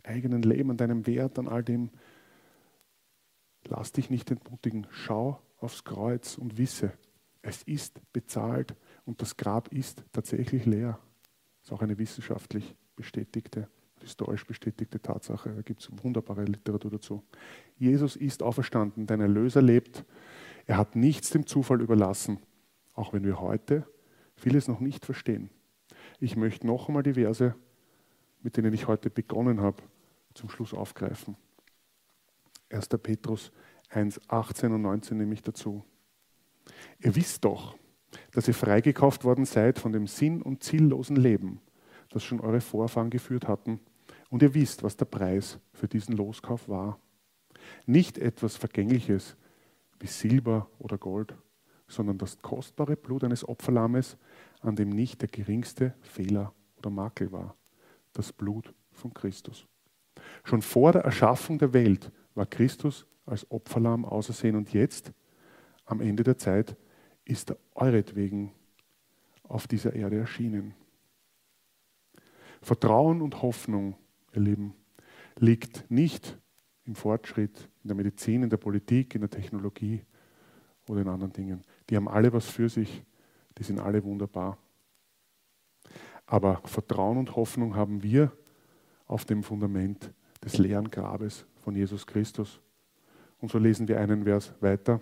eigenen 0.04 0.42
Leben, 0.42 0.70
an 0.70 0.76
deinem 0.76 1.06
Wert, 1.06 1.38
an 1.38 1.48
all 1.48 1.62
dem, 1.62 1.90
Lass 3.68 3.92
dich 3.92 4.10
nicht 4.10 4.30
entmutigen. 4.30 4.86
Schau 4.90 5.40
aufs 5.58 5.84
Kreuz 5.84 6.38
und 6.38 6.58
wisse, 6.58 6.92
es 7.42 7.62
ist 7.62 8.00
bezahlt 8.12 8.74
und 9.04 9.22
das 9.22 9.36
Grab 9.36 9.72
ist 9.72 10.04
tatsächlich 10.12 10.66
leer. 10.66 10.98
Das 11.60 11.68
ist 11.68 11.72
auch 11.72 11.82
eine 11.82 11.98
wissenschaftlich 11.98 12.74
bestätigte, 12.96 13.68
historisch 14.00 14.46
bestätigte 14.46 15.00
Tatsache. 15.00 15.50
Da 15.50 15.62
gibt 15.62 15.82
es 15.82 15.90
wunderbare 16.02 16.44
Literatur 16.44 16.90
dazu. 16.90 17.22
Jesus 17.76 18.16
ist 18.16 18.42
auferstanden, 18.42 19.06
dein 19.06 19.20
Erlöser 19.20 19.62
lebt. 19.62 20.04
Er 20.66 20.76
hat 20.76 20.96
nichts 20.96 21.30
dem 21.30 21.46
Zufall 21.46 21.80
überlassen, 21.80 22.38
auch 22.94 23.12
wenn 23.12 23.24
wir 23.24 23.40
heute 23.40 23.86
vieles 24.36 24.68
noch 24.68 24.80
nicht 24.80 25.04
verstehen. 25.04 25.50
Ich 26.18 26.36
möchte 26.36 26.66
noch 26.66 26.88
einmal 26.88 27.02
die 27.02 27.14
Verse, 27.14 27.54
mit 28.42 28.56
denen 28.56 28.72
ich 28.72 28.86
heute 28.86 29.10
begonnen 29.10 29.60
habe, 29.60 29.82
zum 30.34 30.48
Schluss 30.48 30.72
aufgreifen. 30.72 31.36
1. 32.70 32.88
Petrus 33.02 33.52
1, 33.90 34.20
18 34.28 34.72
und 34.72 34.82
19 34.82 35.18
nehme 35.18 35.34
ich 35.34 35.42
dazu. 35.42 35.84
Ihr 37.00 37.14
wisst 37.16 37.44
doch, 37.44 37.76
dass 38.32 38.48
ihr 38.48 38.54
freigekauft 38.54 39.24
worden 39.24 39.44
seid 39.44 39.78
von 39.78 39.92
dem 39.92 40.06
sinn- 40.06 40.42
und 40.42 40.62
ziellosen 40.62 41.16
Leben, 41.16 41.60
das 42.10 42.24
schon 42.24 42.40
eure 42.40 42.60
Vorfahren 42.60 43.10
geführt 43.10 43.48
hatten. 43.48 43.80
Und 44.30 44.42
ihr 44.42 44.54
wisst, 44.54 44.82
was 44.82 44.96
der 44.96 45.06
Preis 45.06 45.58
für 45.72 45.88
diesen 45.88 46.16
Loskauf 46.16 46.68
war. 46.68 46.98
Nicht 47.86 48.18
etwas 48.18 48.56
Vergängliches 48.56 49.36
wie 49.98 50.06
Silber 50.06 50.68
oder 50.78 50.98
Gold, 50.98 51.34
sondern 51.88 52.18
das 52.18 52.40
kostbare 52.40 52.96
Blut 52.96 53.24
eines 53.24 53.46
Opferlammes, 53.46 54.16
an 54.60 54.76
dem 54.76 54.90
nicht 54.90 55.20
der 55.20 55.28
geringste 55.28 55.94
Fehler 56.00 56.54
oder 56.76 56.90
Makel 56.90 57.32
war. 57.32 57.56
Das 58.12 58.32
Blut 58.32 58.72
von 58.92 59.12
Christus. 59.12 59.66
Schon 60.44 60.62
vor 60.62 60.92
der 60.92 61.02
Erschaffung 61.02 61.58
der 61.58 61.72
Welt 61.72 62.10
war 62.34 62.46
Christus 62.46 63.06
als 63.26 63.50
Opferlamm 63.50 64.04
ausersehen 64.04 64.56
und 64.56 64.72
jetzt, 64.72 65.12
am 65.84 66.00
Ende 66.00 66.22
der 66.22 66.38
Zeit, 66.38 66.76
ist 67.30 67.50
er 67.50 67.56
euretwegen 67.74 68.52
auf 69.44 69.66
dieser 69.66 69.94
Erde 69.94 70.18
erschienen. 70.18 70.74
Vertrauen 72.60 73.22
und 73.22 73.40
Hoffnung, 73.42 73.96
ihr 74.34 74.42
Lieben, 74.42 74.74
liegt 75.36 75.90
nicht 75.90 76.38
im 76.84 76.94
Fortschritt, 76.94 77.68
in 77.82 77.88
der 77.88 77.96
Medizin, 77.96 78.42
in 78.42 78.50
der 78.50 78.56
Politik, 78.56 79.14
in 79.14 79.20
der 79.22 79.30
Technologie 79.30 80.02
oder 80.88 81.00
in 81.02 81.08
anderen 81.08 81.32
Dingen. 81.32 81.64
Die 81.88 81.96
haben 81.96 82.08
alle 82.08 82.32
was 82.32 82.46
für 82.46 82.68
sich, 82.68 83.02
die 83.56 83.62
sind 83.62 83.78
alle 83.78 84.02
wunderbar. 84.04 84.58
Aber 86.26 86.60
Vertrauen 86.64 87.16
und 87.16 87.34
Hoffnung 87.36 87.74
haben 87.74 88.02
wir 88.02 88.32
auf 89.06 89.24
dem 89.24 89.42
Fundament 89.42 90.12
des 90.44 90.58
leeren 90.58 90.90
Grabes 90.90 91.44
von 91.56 91.74
Jesus 91.74 92.06
Christus. 92.06 92.60
Und 93.38 93.50
so 93.50 93.58
lesen 93.58 93.88
wir 93.88 93.98
einen 93.98 94.24
Vers 94.24 94.52
weiter. 94.60 95.00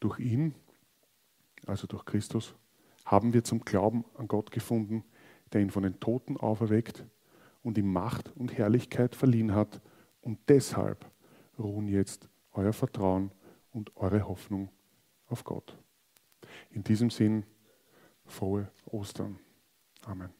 Durch 0.00 0.18
ihn, 0.18 0.54
also 1.66 1.86
durch 1.86 2.04
Christus, 2.04 2.54
haben 3.04 3.32
wir 3.32 3.44
zum 3.44 3.60
Glauben 3.60 4.04
an 4.14 4.28
Gott 4.28 4.50
gefunden, 4.50 5.04
der 5.52 5.60
ihn 5.60 5.70
von 5.70 5.82
den 5.82 6.00
Toten 6.00 6.36
auferweckt 6.36 7.04
und 7.62 7.76
ihm 7.78 7.92
Macht 7.92 8.34
und 8.36 8.56
Herrlichkeit 8.56 9.14
verliehen 9.14 9.54
hat. 9.54 9.80
Und 10.20 10.38
deshalb 10.48 11.10
ruhen 11.58 11.88
jetzt 11.88 12.28
euer 12.52 12.72
Vertrauen 12.72 13.30
und 13.72 13.96
eure 13.96 14.26
Hoffnung 14.26 14.70
auf 15.26 15.44
Gott. 15.44 15.76
In 16.70 16.82
diesem 16.82 17.10
Sinn, 17.10 17.44
frohe 18.24 18.70
Ostern. 18.86 19.38
Amen. 20.04 20.39